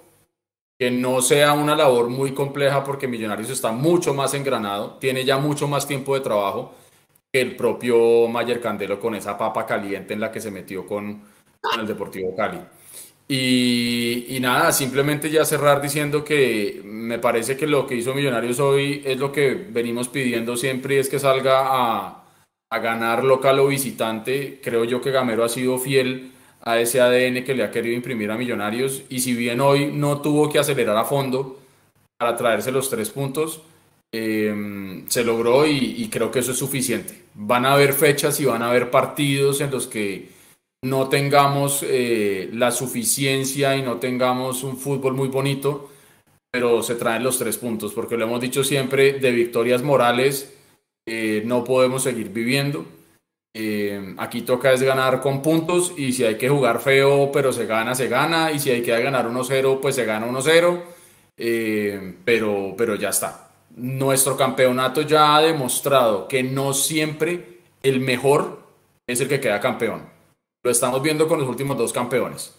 [0.79, 5.37] que no sea una labor muy compleja porque Millonarios está mucho más engranado, tiene ya
[5.37, 6.75] mucho más tiempo de trabajo
[7.33, 11.21] el propio Mayer Candelo con esa papa caliente en la que se metió con,
[11.77, 12.59] el Deportivo Cali.
[13.29, 19.01] Y, nada, simplemente ya cerrar diciendo que me parece que lo que hizo Millonarios hoy
[19.05, 22.23] es lo que venimos pidiendo siempre y es que salga a,
[22.69, 24.61] a ganar local o visitante.
[24.63, 28.31] Creo yo que Gamero ha sido fiel a ese ADN que le ha querido imprimir
[28.31, 31.59] a Millonarios y si bien hoy no tuvo que acelerar a fondo
[32.17, 33.61] para traerse los tres puntos,
[34.13, 37.23] Em, se logró y, creo que eso es suficiente.
[37.33, 40.29] Van a haber fechas y van a haber partidos en los que
[40.89, 45.89] no tengamos eh, la suficiencia y no tengamos un fútbol muy bonito,
[46.51, 50.53] pero se traen los tres puntos, porque lo hemos dicho siempre, de victorias morales
[51.05, 52.85] eh, no podemos seguir viviendo.
[53.53, 57.65] Em, aquí toca es ganar con puntos y si hay que jugar feo, pero se
[57.65, 60.83] gana, se gana, y si hay que ganar 1-0, pues se gana 1-0,
[61.37, 68.63] em, pero, pero ya está nuestro campeonato ya ha demostrado que no siempre el mejor
[69.05, 70.16] es el que queda campeón.
[70.63, 72.53] Lo estamos viendo con los últimos dos campeones,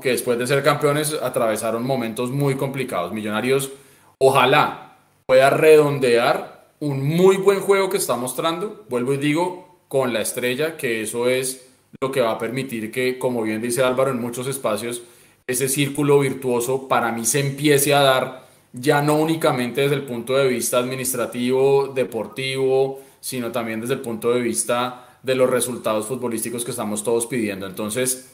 [0.00, 3.12] que después de ser campeones atravesaron momentos muy complicados.
[3.12, 3.70] Millonarios,
[4.18, 4.96] ojalá
[5.26, 10.76] pueda redondear un muy buen juego que está mostrando, vuelvo y digo, con la estrella,
[10.76, 11.68] que eso es
[12.00, 15.02] lo que va a permitir que, como bien dice Álvaro, en muchos espacios,
[15.46, 20.34] ese círculo virtuoso para mí se empiece a dar ya no únicamente desde el punto
[20.34, 26.64] de vista administrativo, deportivo, sino también desde el punto de vista de los resultados futbolísticos
[26.64, 27.66] que estamos todos pidiendo.
[27.66, 28.32] Entonces,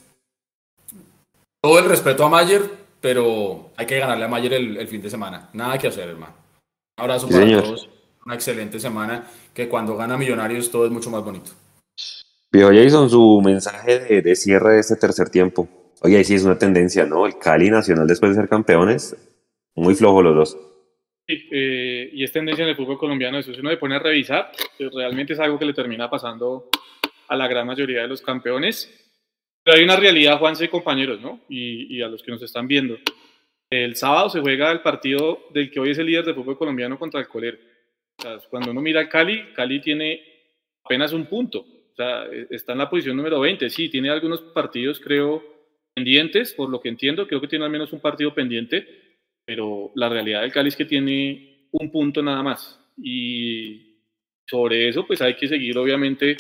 [1.60, 2.62] todo el respeto a Mayer,
[3.00, 5.50] pero hay que ganarle a Mayer el, fin de semana.
[5.52, 6.34] Nada que hacer, hermano.
[6.96, 7.88] Un abrazo para todos.
[8.24, 11.50] Una excelente semana, que cuando gana Millonarios todo es mucho más bonito.
[12.50, 15.68] Viejo Jason, su mensaje de, de cierre de este tercer tiempo.
[16.02, 17.26] Oye, sí es una tendencia, ¿no?
[17.26, 19.16] El Cali Nacional después de ser campeones
[19.78, 20.58] muy flojo los dos.
[21.26, 23.98] Sí, eh, y es tendencia en el fútbol colombiano, eso si uno se pone a
[23.98, 26.68] revisar, pues realmente es algo que le termina pasando
[27.28, 28.92] a la gran mayoría de los campeones.
[29.62, 31.40] Pero hay una realidad, Juanse y compañeros, ¿no?
[31.48, 32.98] Y, y, a los que nos están viendo.
[33.70, 36.98] El sábado se juega el partido del que hoy es el líder del fútbol colombiano
[36.98, 37.58] contra el Colero.
[38.18, 40.22] O sea, cuando uno mira a Cali, Cali tiene
[40.84, 41.60] apenas un punto.
[41.60, 43.68] O sea, e, está en la posición número 20.
[43.68, 45.42] Sí, tiene algunos partidos, creo,
[45.94, 47.26] pendientes, por lo que entiendo.
[47.28, 49.06] Creo que tiene al menos un partido pendiente
[49.48, 52.78] pero la realidad del Cali es que tiene un punto nada más.
[52.98, 54.02] Y
[54.46, 56.36] sobre eso, pues hay que seguir, obviamente,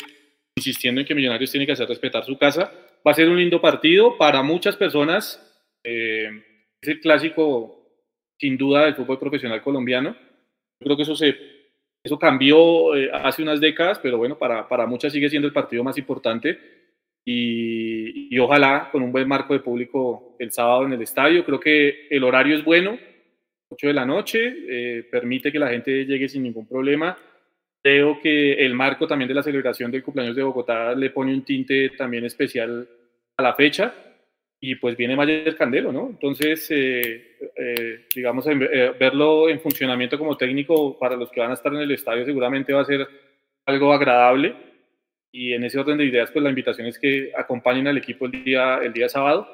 [0.58, 2.72] insistiendo en que Millonarios tiene que hacer respetar su casa.
[3.06, 5.40] Va a ser un lindo partido para muchas personas.
[5.84, 6.28] Eh,
[6.80, 8.04] es el clásico,
[8.38, 10.10] sin duda, del fútbol profesional colombiano.
[10.80, 11.36] Yo creo que eso, se,
[12.04, 15.82] eso cambió eh, hace unas décadas, pero bueno, para, para muchas sigue siendo el partido
[15.82, 16.58] más importante
[17.24, 21.44] y, ojalá con un buen marco de público el sábado en el estadio.
[21.44, 22.98] Creo que el horario es bueno,
[23.70, 27.16] 8 de la noche, eh, permite que la gente llegue sin ningún problema
[27.82, 31.44] Creo que el marco también de la celebración del cumpleaños de Bogotá le pone un
[31.44, 32.88] tinte también especial
[33.36, 33.94] a la fecha
[34.60, 36.08] y pues viene Mayer Candelo, ¿no?
[36.08, 41.54] Entonces, eh, eh, digamos, eh, verlo en funcionamiento como técnico para los que van a
[41.54, 43.06] estar en el estadio seguramente va a ser
[43.66, 44.56] algo agradable
[45.30, 48.44] y en ese orden de ideas, pues la invitación es que acompañen al equipo el
[48.44, 49.46] día, el día sábado.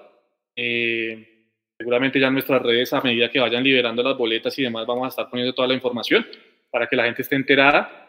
[1.77, 5.05] seguramente ya en nuestras redes, a medida que vayan liberando las boletas y demás, vamos
[5.05, 6.25] a estar poniendo toda la información
[6.71, 8.04] para que la gente esté enterada.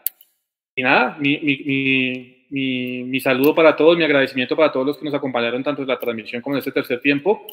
[0.76, 5.04] Y nada, mi, mi mi, mi, saludo para todos, mi agradecimiento para todos los que
[5.04, 7.46] nos acompañaron tanto en la transmisión como en este tercer tiempo.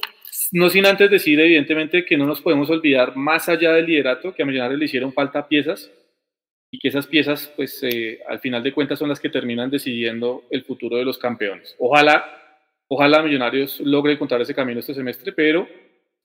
[0.51, 4.43] No sin antes decir, evidentemente, que no nos podemos olvidar, más allá del liderato, que
[4.43, 5.91] a Millonarios le hicieron falta piezas
[6.69, 10.43] y que esas piezas, pues, eh, al final de cuentas, son las que terminan decidiendo
[10.49, 11.75] el futuro de los campeones.
[11.79, 12.25] Ojalá,
[12.87, 15.67] ojalá Millonarios logre encontrar ese camino este semestre, pero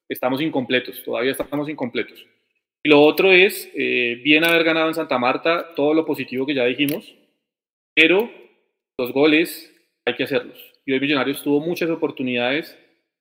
[0.08, 2.26] estamos incompletos, todavía estamos incompletos.
[2.88, 6.64] Lo otro es, eh, bien haber ganado en Santa Marta, todo lo positivo que ya
[6.64, 7.14] dijimos,
[7.94, 8.30] pero
[8.96, 9.70] los goles
[10.06, 10.58] hay que hacerlos.
[10.86, 12.78] Y hoy Millonarios tuvo muchas oportunidades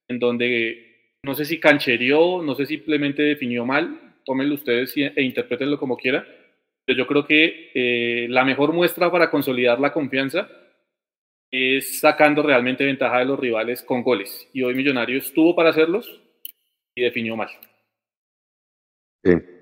[0.07, 5.21] en donde no sé si canchereó, no sé si simplemente definió mal, tómenlo ustedes e
[5.21, 6.25] interpretenlo como quiera,
[6.85, 10.49] pero yo creo que eh, la mejor muestra para consolidar la confianza
[11.51, 14.49] es sacando realmente ventaja de los rivales con goles.
[14.53, 16.21] Y hoy Millonarios tuvo para hacerlos
[16.95, 17.49] y definió mal.
[19.25, 19.56] Sí.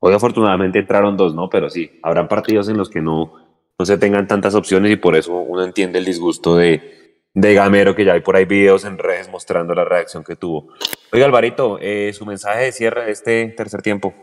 [0.00, 1.48] Hoy afortunadamente entraron dos, ¿no?
[1.48, 3.32] Pero sí, habrán partidos en los que no,
[3.78, 7.94] no se tengan tantas opciones y por eso uno entiende el disgusto de, de Gamero,
[7.94, 10.68] que ya hay por ahí videos en redes mostrando la reacción que tuvo.
[11.12, 14.14] Oiga, Alvarito, eh, su mensaje de cierre de este tercer tiempo.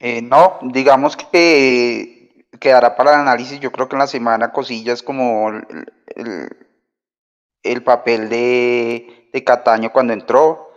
[0.00, 3.60] Eh, no, digamos que quedará para el análisis.
[3.60, 6.48] Yo creo que en la semana cosillas como el,
[7.62, 10.69] el, papel de, de Cataño cuando entró,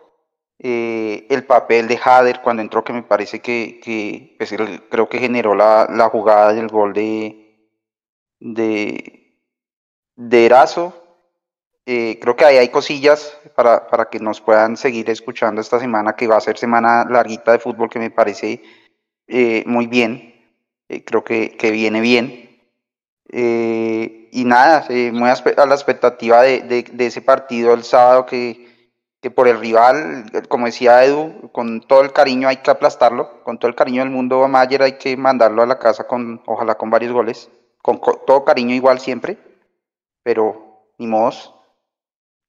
[0.60, 4.54] eh, el papel de Hader cuando entró, que me parece que, que pues,
[4.89, 7.70] creo que generó la, la jugada del gol de,
[8.39, 9.38] de,
[10.16, 10.99] de Erazo.
[11.86, 16.16] Eh, creo que ahí hay cosillas para, para, que nos puedan seguir escuchando esta semana,
[16.16, 18.64] que va a ser semana larguita de fútbol, que me parece
[19.28, 20.34] eh, muy bien.
[21.06, 22.62] creo que, que, viene bien.
[23.30, 28.72] y nada, muy a la expectativa de, de, de ese partido el sábado que,
[29.24, 33.57] que por el rival, como decía Edu, con todo el cariño hay que aplastarlo, con
[33.57, 36.76] todo el cariño del mundo a Mayer hay que mandarlo a la casa con, ojalá
[36.76, 37.49] con varios goles,
[37.82, 39.38] con, todo cariño igual siempre,
[40.24, 41.55] pero ni modos.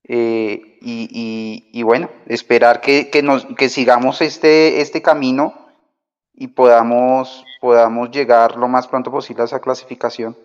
[0.02, 5.54] Eh, y, bueno, esperar que, que sigamos este, este camino
[6.32, 10.36] y podamos, podamos llegar lo más pronto posible a esa clasificación.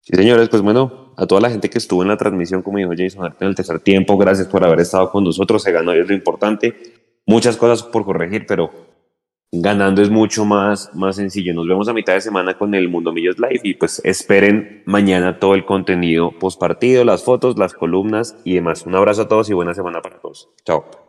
[0.00, 2.92] Sí, señores, pues bueno, a toda la gente que estuvo en la transmisión, como dijo
[2.96, 6.08] Jason en el tercer tiempo, gracias por haber estado con nosotros, se ganó y es
[6.08, 6.74] lo importante.
[7.26, 8.70] Muchas cosas por corregir, pero
[9.50, 11.54] ganando es mucho más, más sencillo.
[11.54, 15.40] Nos vemos a mitad de semana con el Mundo Millos Live y pues esperen mañana
[15.40, 18.86] todo el contenido post partido, las fotos, las columnas y demás.
[18.86, 20.48] Un abrazo a todos y buena semana para todos.
[20.64, 21.07] Chao.